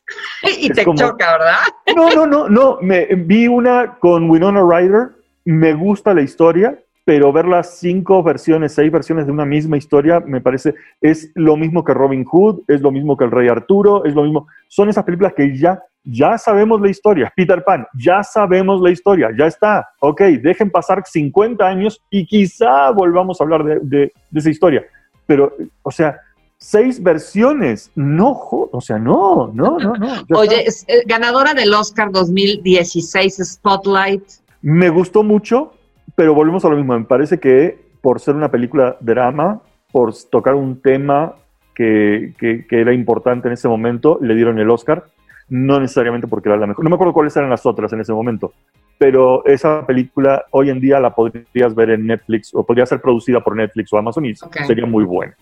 y 0.60 0.70
te 0.70 0.86
choca, 0.86 1.38
¿verdad? 1.38 1.60
no, 1.96 2.10
no, 2.12 2.26
no, 2.26 2.48
no. 2.48 2.78
Me, 2.82 3.06
vi 3.06 3.48
una 3.48 3.98
con 4.00 4.30
Winona 4.30 4.62
Ryder. 4.62 5.10
Me 5.44 5.74
gusta 5.74 6.14
la 6.14 6.22
historia, 6.22 6.80
pero 7.04 7.32
ver 7.32 7.48
las 7.48 7.78
cinco 7.78 8.24
versiones, 8.24 8.74
seis 8.74 8.92
versiones 8.92 9.28
de 9.28 9.32
una 9.32 9.46
misma 9.46 9.78
historia, 9.78 10.20
me 10.22 10.42
parece, 10.42 10.74
es 11.02 11.32
lo 11.36 11.56
mismo 11.56 11.84
que 11.84 11.94
Robin 11.94 12.24
Hood, 12.24 12.62
es 12.68 12.82
lo 12.82 12.92
mismo 12.92 13.16
que 13.16 13.26
el 13.26 13.32
Rey 13.32 13.48
Arturo, 13.48 14.06
es 14.06 14.16
lo 14.16 14.24
mismo. 14.24 14.48
Son 14.68 14.90
esas 14.90 15.04
películas 15.04 15.34
que 15.34 15.56
ya, 15.56 15.84
ya 16.06 16.38
sabemos 16.38 16.80
la 16.80 16.90
historia. 16.90 17.34
Peter 17.36 17.64
Pan, 17.64 17.86
ya 17.98 18.24
sabemos 18.24 18.82
la 18.82 18.92
historia, 18.92 19.30
ya 19.38 19.48
está. 19.48 19.90
Ok, 20.00 20.22
dejen 20.22 20.70
pasar 20.70 21.04
50 21.06 21.66
años 21.66 22.02
y 22.10 22.26
quizá 22.26 22.92
volvamos 22.92 23.42
a 23.42 23.44
hablar 23.44 23.64
de, 23.64 23.80
de 23.82 24.40
esa 24.40 24.50
historia 24.50 24.86
pero, 25.26 25.54
o 25.82 25.92
sea, 25.92 26.20
seis 26.58 27.02
versiones, 27.02 27.92
no, 27.96 28.38
o 28.72 28.82
sea, 28.82 28.98
no, 28.98 29.52
no, 29.54 29.78
no, 29.78 29.96
no. 29.96 30.38
Oye, 30.38 30.66
eh, 30.66 31.04
ganadora 31.06 31.54
del 31.54 31.74
Oscar 31.74 32.12
2016, 32.12 33.42
Spotlight. 33.44 34.24
Me 34.62 34.90
gustó 34.90 35.24
mucho, 35.24 35.74
pero 36.16 36.34
volvemos 36.34 36.66
a 36.66 36.70
lo 36.70 36.78
mismo, 36.78 36.98
me 36.98 37.06
parece 37.06 37.40
que 37.40 37.86
por 38.02 38.20
ser 38.20 38.36
una 38.36 38.52
película 38.52 38.98
drama, 39.00 39.62
por 39.92 40.14
tocar 40.30 40.56
un 40.56 40.82
tema 40.82 41.36
que, 41.74 42.34
que, 42.38 42.66
que 42.68 42.82
era 42.82 42.94
importante 42.94 43.48
en 43.48 43.54
ese 43.54 43.68
momento, 43.68 44.20
le 44.22 44.36
dieron 44.36 44.60
el 44.60 44.70
Oscar, 44.70 45.06
no 45.50 45.80
necesariamente 45.80 46.28
porque 46.28 46.50
era 46.50 46.58
la 46.58 46.68
mejor. 46.68 46.84
No 46.84 46.90
me 46.90 46.96
acuerdo 46.96 47.14
cuáles 47.14 47.36
eran 47.38 47.50
las 47.50 47.66
otras 47.66 47.92
en 47.94 48.02
ese 48.02 48.14
momento, 48.14 48.54
pero 48.98 49.46
esa 49.46 49.86
película 49.86 50.46
hoy 50.52 50.70
en 50.70 50.80
día 50.80 51.00
la 51.00 51.14
podrías 51.14 51.76
ver 51.76 51.92
en 51.92 52.08
Netflix 52.08 52.52
o 52.54 52.66
podría 52.66 52.86
ser 52.86 53.02
producida 53.02 53.44
por 53.44 53.56
Netflix 53.56 53.92
o 53.94 53.98
Amazon 53.98 54.26
y 54.26 54.36
sería 54.36 54.86
muy 54.86 55.04
buena. 55.04 55.36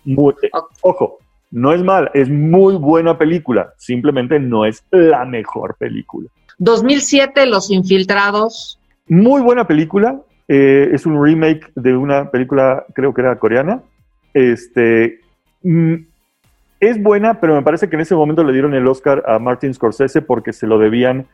Ojo, 0.82 1.20
no 1.52 1.72
es 1.72 1.84
mal, 1.84 2.10
es 2.13 2.30
muy 2.30 2.76
buena 2.76 3.18
película, 3.18 3.74
simplemente 3.78 4.39
no 4.39 4.66
es 4.66 4.84
la 4.92 5.24
mejor 5.26 5.76
película. 5.78 6.30
2007, 6.58 7.46
Los 7.46 7.70
Infiltrados. 7.72 8.80
Muy 9.08 9.42
buena 9.42 9.68
película, 9.68 10.20
eh, 10.48 10.89
es 10.92 11.06
un 11.06 11.24
remake 11.24 11.72
de 11.76 11.96
una 11.96 12.32
película, 12.32 12.86
creo 12.94 13.13
que 13.13 13.22
era 13.22 13.38
coreana. 13.38 13.84
Este, 14.34 15.20
mm, 15.62 15.96
es 16.88 17.02
buena, 17.02 17.39
pero 17.39 17.56
me 17.56 17.62
parece 17.62 17.89
que 17.89 17.96
en 17.96 18.02
ese 18.02 18.15
momento 18.15 18.43
le 18.43 18.54
dieron 18.54 18.74
el 18.74 18.88
Oscar 18.88 19.24
a 19.28 19.39
Martin 19.39 19.74
Scorsese 19.74 20.22
porque 20.22 20.54
se 20.54 20.67
lo 20.67 20.78
debían 20.78 21.28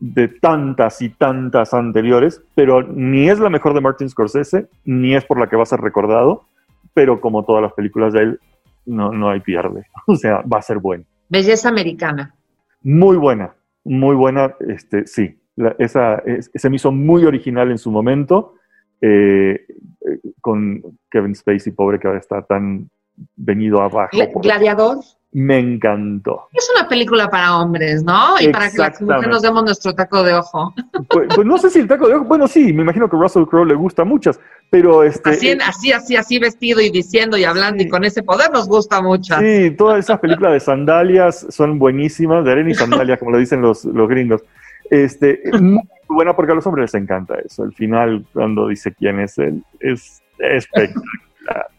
de 0.00 0.28
tantas 0.28 1.02
y 1.02 1.08
tantas 1.08 1.74
anteriores, 1.74 2.42
pero 2.54 2.82
ni 2.82 3.28
es 3.28 3.40
la 3.40 3.50
mejor 3.50 3.74
de 3.74 3.80
Martin 3.80 4.08
Scorsese, 4.08 4.68
ni 4.84 5.14
es 5.14 5.24
por 5.24 5.40
la 5.40 5.48
que 5.48 5.56
va 5.56 5.64
a 5.64 5.66
ser 5.66 5.80
recordado, 5.80 6.46
pero 6.94 7.20
como 7.20 7.44
todas 7.44 7.62
las 7.62 7.72
películas 7.72 8.12
de 8.12 8.20
él, 8.20 8.40
no, 8.86 9.12
no 9.12 9.30
hay 9.30 9.40
pierde. 9.40 9.86
O 10.06 10.16
sea, 10.16 10.42
va 10.42 10.58
a 10.58 10.62
ser 10.62 10.78
bueno. 10.78 11.04
Belleza 11.28 11.68
americana. 11.68 12.34
Muy 12.82 13.16
buena, 13.16 13.54
muy 13.84 14.14
buena, 14.14 14.54
este, 14.60 15.06
sí. 15.06 15.38
esa 15.78 16.22
se 16.54 16.70
me 16.70 16.76
hizo 16.76 16.92
muy 16.92 17.24
original 17.24 17.70
en 17.70 17.78
su 17.78 17.90
momento, 17.90 18.54
eh, 19.00 19.66
eh, 19.68 20.20
con 20.40 20.82
Kevin 21.10 21.34
Spacey, 21.34 21.72
pobre 21.72 21.98
que 21.98 22.06
ahora 22.06 22.20
está 22.20 22.42
tan 22.42 22.88
venido 23.36 23.80
abajo. 23.80 24.10
Gladiador. 24.36 24.98
Me 25.30 25.58
encantó. 25.58 26.48
Es 26.54 26.70
una 26.74 26.88
película 26.88 27.28
para 27.28 27.58
hombres, 27.58 28.02
¿no? 28.02 28.40
Y 28.40 28.48
para 28.48 28.70
que 28.70 28.78
las 28.78 29.00
mujeres 29.00 29.28
nos 29.28 29.42
demos 29.42 29.62
nuestro 29.62 29.94
taco 29.94 30.22
de 30.22 30.32
ojo. 30.32 30.74
Pues, 31.10 31.28
pues, 31.34 31.46
no 31.46 31.58
sé 31.58 31.68
si 31.68 31.80
el 31.80 31.86
taco 31.86 32.08
de 32.08 32.14
ojo, 32.14 32.24
bueno, 32.24 32.48
sí, 32.48 32.72
me 32.72 32.82
imagino 32.82 33.10
que 33.10 33.16
Russell 33.16 33.44
Crowe 33.44 33.66
le 33.66 33.74
gusta 33.74 34.04
muchas, 34.04 34.40
pero 34.70 35.04
este... 35.04 35.30
Así, 35.30 35.50
así, 35.52 35.92
así, 35.92 36.16
así 36.16 36.38
vestido 36.38 36.80
y 36.80 36.88
diciendo 36.88 37.36
y 37.36 37.44
hablando 37.44 37.82
y 37.82 37.88
con 37.88 38.04
ese 38.04 38.22
poder 38.22 38.50
nos 38.50 38.68
gusta 38.68 39.02
mucho. 39.02 39.38
Sí, 39.38 39.70
todas 39.76 39.98
esas 39.98 40.18
películas 40.18 40.52
de 40.52 40.60
sandalias 40.60 41.46
son 41.50 41.78
buenísimas, 41.78 42.42
de 42.44 42.52
arena 42.52 42.70
y 42.70 42.74
sandalias, 42.74 43.18
como 43.18 43.32
le 43.32 43.38
dicen 43.40 43.60
los, 43.60 43.84
los 43.84 44.08
gringos. 44.08 44.42
Este, 44.90 45.42
muy 45.60 45.82
buena 46.08 46.34
porque 46.34 46.52
a 46.52 46.54
los 46.54 46.66
hombres 46.66 46.92
les 46.92 47.02
encanta 47.02 47.34
eso. 47.44 47.64
El 47.64 47.74
final, 47.74 48.24
cuando 48.32 48.68
dice 48.68 48.94
quién 48.94 49.20
es 49.20 49.36
él, 49.36 49.62
es 49.80 50.22
espectacular. 50.38 51.04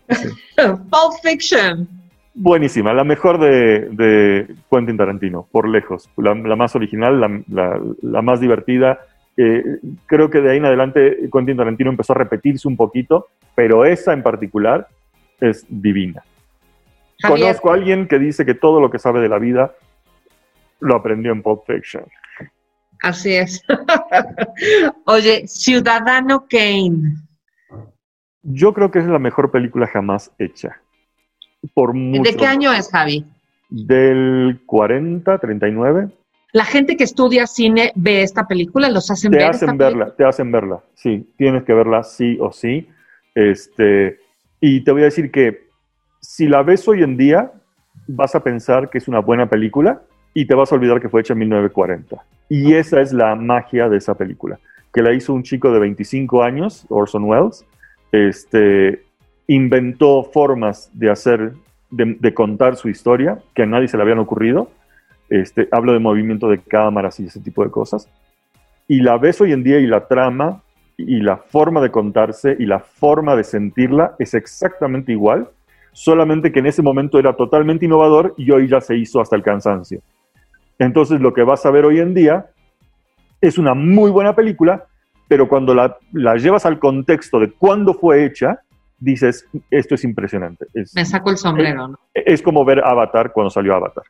Pulp 0.55 1.13
Fiction. 1.23 1.87
Buenísima, 2.33 2.93
la 2.93 3.03
mejor 3.03 3.39
de, 3.39 3.89
de 3.89 4.55
Quentin 4.71 4.97
Tarantino, 4.97 5.47
por 5.51 5.67
lejos. 5.67 6.09
La, 6.17 6.33
más 6.33 6.75
original, 6.75 7.19
la, 7.19 7.81
la, 8.01 8.21
más 8.21 8.39
divertida. 8.39 8.99
Eh, 9.35 9.63
creo 10.05 10.29
que 10.29 10.39
de 10.39 10.51
ahí 10.51 10.57
en 10.57 10.65
adelante 10.65 11.29
Quentin 11.31 11.57
Tarantino 11.57 11.89
empezó 11.89 12.13
a 12.13 12.17
repetirse 12.17 12.67
un 12.67 12.77
poquito, 12.77 13.27
pero 13.55 13.83
esa 13.85 14.13
en 14.13 14.23
particular 14.23 14.87
es 15.39 15.65
divina. 15.67 16.23
Conozco 17.25 17.71
a 17.71 17.73
alguien 17.73 18.07
que 18.07 18.19
dice 18.19 18.45
que 18.45 18.53
todo 18.53 18.79
lo 18.79 18.89
que 18.89 18.99
sabe 18.99 19.19
de 19.19 19.29
la 19.29 19.39
vida 19.39 19.73
lo 20.79 20.95
aprendió 20.95 21.31
en 21.31 21.41
Pulp 21.41 21.65
Fiction. 21.65 22.05
Así 23.01 23.33
es. 23.33 23.61
Oye, 25.05 25.47
Ciudadano 25.47 26.45
Kane. 26.49 27.15
Yo 28.43 28.73
creo 28.73 28.91
que 28.91 28.99
es 28.99 29.05
la 29.05 29.19
mejor 29.19 29.51
película 29.51 29.87
jamás 29.87 30.31
hecha. 30.39 30.81
Por 31.73 31.93
¿De 31.93 32.35
qué 32.37 32.45
año 32.45 32.71
es, 32.71 32.89
Javi? 32.89 33.25
Del 33.69 34.61
40, 34.65 35.37
39. 35.37 36.09
La 36.51 36.65
gente 36.65 36.97
que 36.97 37.03
estudia 37.03 37.45
cine 37.45 37.91
ve 37.95 38.23
esta 38.23 38.47
película, 38.47 38.89
los 38.89 39.11
hacen 39.11 39.31
te 39.31 39.43
Hacen 39.43 39.77
verla, 39.77 40.15
te 40.15 40.25
hacen 40.25 40.51
verla, 40.51 40.79
sí, 40.95 41.31
tienes 41.37 41.63
que 41.63 41.73
verla 41.73 42.03
sí 42.03 42.37
o 42.41 42.51
sí. 42.51 42.87
Este, 43.35 44.19
y 44.59 44.83
te 44.83 44.91
voy 44.91 45.03
a 45.03 45.05
decir 45.05 45.29
que 45.29 45.69
si 46.19 46.47
la 46.47 46.63
ves 46.63 46.87
hoy 46.87 47.03
en 47.03 47.17
día, 47.17 47.51
vas 48.07 48.33
a 48.33 48.43
pensar 48.43 48.89
que 48.89 48.97
es 48.97 49.07
una 49.07 49.19
buena 49.19 49.47
película 49.47 50.01
y 50.33 50.45
te 50.45 50.55
vas 50.55 50.71
a 50.71 50.75
olvidar 50.75 50.99
que 50.99 51.09
fue 51.09 51.21
hecha 51.21 51.33
en 51.33 51.39
1940. 51.39 52.17
Y 52.49 52.73
esa 52.73 53.01
es 53.01 53.13
la 53.13 53.35
magia 53.35 53.87
de 53.87 53.97
esa 53.97 54.15
película, 54.15 54.59
que 54.91 55.03
la 55.03 55.13
hizo 55.13 55.33
un 55.33 55.43
chico 55.43 55.71
de 55.71 55.79
25 55.79 56.41
años, 56.41 56.85
Orson 56.89 57.25
Welles, 57.25 57.63
este, 58.11 59.03
inventó 59.47 60.23
formas 60.23 60.89
de 60.93 61.09
hacer, 61.09 61.53
de, 61.89 62.33
contar 62.33 62.75
su 62.75 62.89
historia 62.89 63.39
que 63.53 63.63
a 63.63 63.65
nadie 63.65 63.87
se 63.87 63.97
le 63.97 64.03
habían 64.03 64.19
ocurrido. 64.19 64.69
Este, 65.29 65.67
hablo 65.71 65.93
de 65.93 65.99
movimiento 65.99 66.49
de 66.49 66.59
cámaras 66.59 67.19
y 67.19 67.25
ese 67.25 67.39
tipo 67.39 67.63
de 67.63 67.71
cosas. 67.71 68.09
Y 68.87 69.01
la 69.01 69.17
ves 69.17 69.39
hoy 69.41 69.51
en 69.51 69.63
día 69.63 69.79
y 69.79 69.87
la 69.87 70.07
trama 70.07 70.63
y 70.97 71.21
la 71.21 71.37
forma 71.37 71.81
de 71.81 71.91
contarse 71.91 72.55
y 72.59 72.65
la 72.65 72.79
forma 72.79 73.35
de 73.35 73.43
sentirla 73.43 74.15
es 74.19 74.33
exactamente 74.33 75.11
igual, 75.11 75.47
solamente 75.93 76.51
que 76.51 76.59
en 76.59 76.67
ese 76.67 76.81
momento 76.81 77.19
era 77.19 77.35
totalmente 77.35 77.85
innovador 77.85 78.33
y 78.37 78.51
hoy 78.51 78.67
ya 78.67 78.81
se 78.81 78.97
hizo 78.97 79.21
hasta 79.21 79.35
el 79.35 79.43
cansancio. 79.43 80.01
Entonces 80.77 81.21
lo 81.21 81.33
que 81.33 81.43
vas 81.43 81.65
a 81.65 81.71
ver 81.71 81.85
hoy 81.85 81.99
en 81.99 82.13
día 82.13 82.47
es 83.41 83.57
una 83.57 83.73
muy 83.73 84.11
buena 84.11 84.35
película, 84.35 84.85
pero 85.29 85.47
cuando 85.47 85.73
la, 85.73 85.97
la 86.11 86.35
llevas 86.35 86.65
al 86.65 86.79
contexto 86.79 87.39
de 87.39 87.51
cuándo 87.51 87.93
fue 87.93 88.25
hecha, 88.25 88.59
dices, 88.99 89.47
esto 89.69 89.95
es 89.95 90.03
impresionante. 90.03 90.65
Me 90.93 91.05
saco 91.05 91.29
el 91.29 91.37
sombrero, 91.37 91.87
¿no? 91.87 91.99
Es 92.13 92.41
como 92.41 92.65
ver 92.65 92.83
Avatar 92.83 93.31
cuando 93.31 93.49
salió 93.49 93.75
Avatar. 93.75 94.03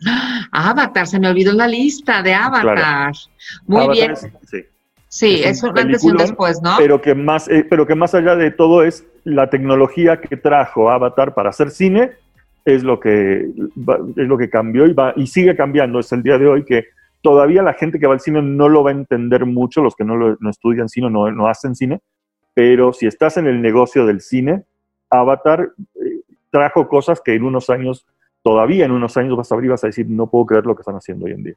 Avatar, 0.50 1.06
se 1.06 1.20
me 1.20 1.28
olvidó 1.28 1.52
la 1.52 1.68
lista 1.68 2.22
de 2.22 2.34
Avatar. 2.34 3.12
Muy 3.66 3.88
bien. 3.88 4.16
sí. 4.16 4.64
Sí, 5.06 5.42
es, 5.44 5.62
un, 5.62 5.78
antes 5.78 6.02
y 6.02 6.08
un 6.08 6.16
después, 6.16 6.60
¿no? 6.60 6.74
Pero 6.76 7.00
que, 7.00 7.14
más, 7.14 7.46
eh, 7.46 7.64
pero 7.70 7.86
que 7.86 7.94
más 7.94 8.16
allá 8.16 8.34
de 8.34 8.50
todo 8.50 8.82
es 8.82 9.06
la 9.22 9.48
tecnología 9.48 10.20
que 10.20 10.36
trajo 10.36 10.90
Avatar 10.90 11.34
para 11.34 11.50
hacer 11.50 11.70
cine, 11.70 12.10
es 12.64 12.82
lo 12.82 12.98
que, 12.98 13.42
es 13.44 14.26
lo 14.26 14.36
que 14.36 14.50
cambió 14.50 14.86
y, 14.86 14.92
va, 14.92 15.12
y 15.14 15.28
sigue 15.28 15.54
cambiando. 15.54 16.00
Es 16.00 16.10
el 16.10 16.24
día 16.24 16.36
de 16.36 16.48
hoy 16.48 16.64
que 16.64 16.86
todavía 17.24 17.62
la 17.62 17.72
gente 17.72 17.98
que 17.98 18.06
va 18.06 18.12
al 18.12 18.20
cine 18.20 18.42
no 18.42 18.68
lo 18.68 18.84
va 18.84 18.90
a 18.90 18.92
entender 18.92 19.46
mucho, 19.46 19.82
los 19.82 19.96
que 19.96 20.04
no, 20.04 20.14
lo, 20.14 20.36
no 20.40 20.50
estudian 20.50 20.90
cine, 20.90 21.08
no, 21.08 21.30
no 21.32 21.48
hacen 21.48 21.74
cine, 21.74 22.02
pero 22.52 22.92
si 22.92 23.06
estás 23.06 23.38
en 23.38 23.46
el 23.46 23.62
negocio 23.62 24.04
del 24.04 24.20
cine, 24.20 24.64
Avatar 25.08 25.72
eh, 25.94 26.20
trajo 26.50 26.86
cosas 26.86 27.22
que 27.24 27.32
en 27.32 27.44
unos 27.44 27.70
años, 27.70 28.04
todavía 28.42 28.84
en 28.84 28.92
unos 28.92 29.16
años 29.16 29.38
vas 29.38 29.50
a 29.50 29.54
abrir 29.54 29.68
y 29.68 29.70
vas 29.70 29.84
a 29.84 29.86
decir, 29.86 30.06
no 30.06 30.26
puedo 30.26 30.44
creer 30.44 30.66
lo 30.66 30.76
que 30.76 30.82
están 30.82 30.96
haciendo 30.96 31.24
hoy 31.24 31.32
en 31.32 31.44
día. 31.44 31.54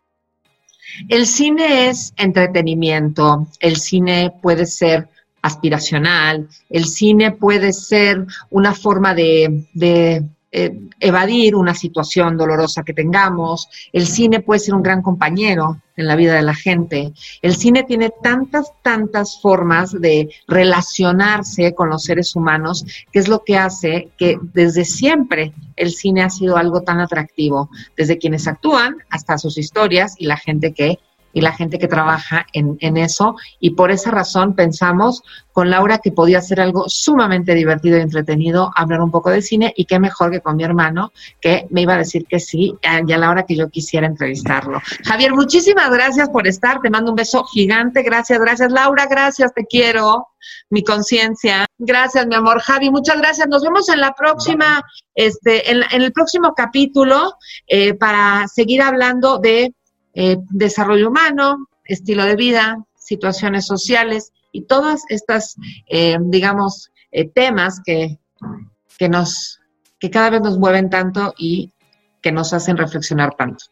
El 1.10 1.25
cine 1.25 1.89
es 1.89 2.13
entretenimiento, 2.15 3.45
el 3.60 3.75
cine 3.75 4.34
puede 4.41 4.65
ser 4.65 5.10
aspiracional, 5.41 6.47
el 6.69 6.86
cine 6.86 7.32
puede 7.32 7.73
ser 7.73 8.25
una 8.49 8.73
forma 8.73 9.13
de, 9.13 9.65
de 9.73 10.23
eh, 10.52 10.80
evadir 11.00 11.56
una 11.56 11.74
situación 11.74 12.38
dolorosa 12.38 12.84
que 12.84 12.94
tengamos. 12.94 13.68
El 13.92 14.08
cine 14.08 14.40
puede 14.40 14.60
ser 14.60 14.76
un 14.76 14.84
gran 14.84 15.02
compañero 15.02 15.82
en 15.98 16.08
la 16.08 16.16
vida 16.16 16.36
de 16.36 16.42
la 16.42 16.56
gente. 16.56 17.12
El 17.42 17.56
cine 17.56 17.84
tiene 17.84 18.12
tantas, 18.24 18.72
tantas 18.82 19.42
formas 19.42 19.92
de 20.00 20.30
relacionarse 20.48 21.74
con 21.74 21.90
los 21.90 22.04
seres 22.04 22.36
humanos, 22.36 22.86
que 23.12 23.20
es 23.20 23.28
lo 23.28 23.44
que 23.44 23.58
hace 23.58 24.10
que 24.18 24.38
desde 24.54 24.86
siempre 24.86 25.54
el 25.76 25.92
cine 25.92 26.24
ha 26.24 26.30
sido 26.30 26.56
algo 26.56 26.82
tan 26.82 27.00
atractivo, 27.00 27.70
desde 27.98 28.18
quienes 28.18 28.48
actúan 28.48 28.98
hasta 29.10 29.38
sus 29.38 29.58
historias 29.58 30.16
y 30.18 30.28
la 30.28 30.38
gente 30.38 30.74
que 30.74 31.00
y 31.38 31.41
la 31.41 31.52
gente 31.52 31.78
que 31.78 31.88
trabaja 31.88 32.47
en, 32.52 32.78
en, 32.80 32.97
eso. 32.97 33.36
Y 33.60 33.76
por 33.76 33.91
esa 33.91 34.10
razón 34.10 34.56
pensamos 34.56 35.21
con 35.54 35.69
Laura 35.69 36.00
que 36.00 36.12
podía 36.12 36.41
ser 36.41 36.60
algo 36.60 36.89
sumamente 36.89 37.54
divertido 37.54 37.95
y 38.00 38.02
entretenido 38.02 38.71
hablar 38.76 39.02
un 39.02 39.12
poco 39.12 39.30
de 39.30 39.43
cine 39.43 39.71
y 39.78 39.86
qué 39.86 40.00
mejor 40.00 40.32
que 40.32 40.41
con 40.41 40.56
mi 40.56 40.63
hermano 40.63 41.12
que 41.39 41.67
me 41.69 41.82
iba 41.82 41.93
a 41.93 42.00
decir 42.00 42.26
que 42.26 42.39
sí 42.39 42.73
y 42.82 43.13
a 43.13 43.17
la 43.19 43.30
hora 43.30 43.43
que 43.43 43.56
yo 43.56 43.69
quisiera 43.69 44.08
entrevistarlo. 44.08 44.82
Javier, 45.06 45.36
muchísimas 45.36 45.91
gracias 45.91 46.28
por 46.30 46.47
estar. 46.47 46.82
Te 46.82 46.89
mando 46.89 47.12
un 47.12 47.15
beso 47.15 47.43
gigante. 47.43 48.02
Gracias, 48.02 48.39
gracias. 48.39 48.71
Laura, 48.71 49.06
gracias. 49.06 49.54
Te 49.54 49.63
quiero. 49.63 50.30
Mi 50.69 50.84
conciencia. 50.84 51.65
Gracias, 51.78 52.26
mi 52.26 52.34
amor. 52.34 52.62
Javi, 52.62 52.89
muchas 52.89 53.17
gracias. 53.17 53.47
Nos 53.47 53.62
vemos 53.62 53.89
en 53.89 54.00
la 54.00 54.13
próxima, 54.13 54.82
este, 55.13 55.69
en, 55.71 55.84
el 55.91 56.12
próximo 56.12 56.54
capítulo 56.56 57.34
eh, 57.67 57.93
para 57.93 58.47
seguir 58.47 58.82
hablando 58.82 59.39
de 59.39 59.73
eh, 60.19 60.38
desarrollo 60.49 61.10
humano, 61.10 61.67
estilo 61.86 62.25
de 62.25 62.36
vida, 62.36 62.84
situaciones 62.97 63.67
sociales 63.67 64.32
y 64.51 64.63
todas 64.63 65.03
estas, 65.10 65.56
eh, 65.88 66.17
digamos, 66.19 66.89
eh, 67.12 67.30
temas 67.30 67.80
que, 67.86 68.17
que, 68.97 69.10
nos, 69.10 69.60
que 69.99 70.10
cada 70.10 70.32
vez 70.32 70.41
nos 70.41 70.58
mueven 70.58 70.89
tanto 70.89 71.36
y 71.38 71.71
que 72.19 72.32
nos 72.32 72.51
hacen 72.51 72.77
reflexionar 72.77 73.36
tanto. 73.38 73.65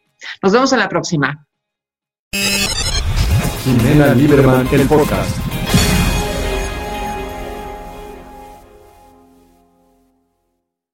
Nos 0.43 0.53
vemos 0.53 0.71
en 0.71 0.79
la 0.79 0.87
próxima. 0.87 1.47
Lieberman, 4.15 4.67
el 4.71 4.87
podcast. 4.87 5.44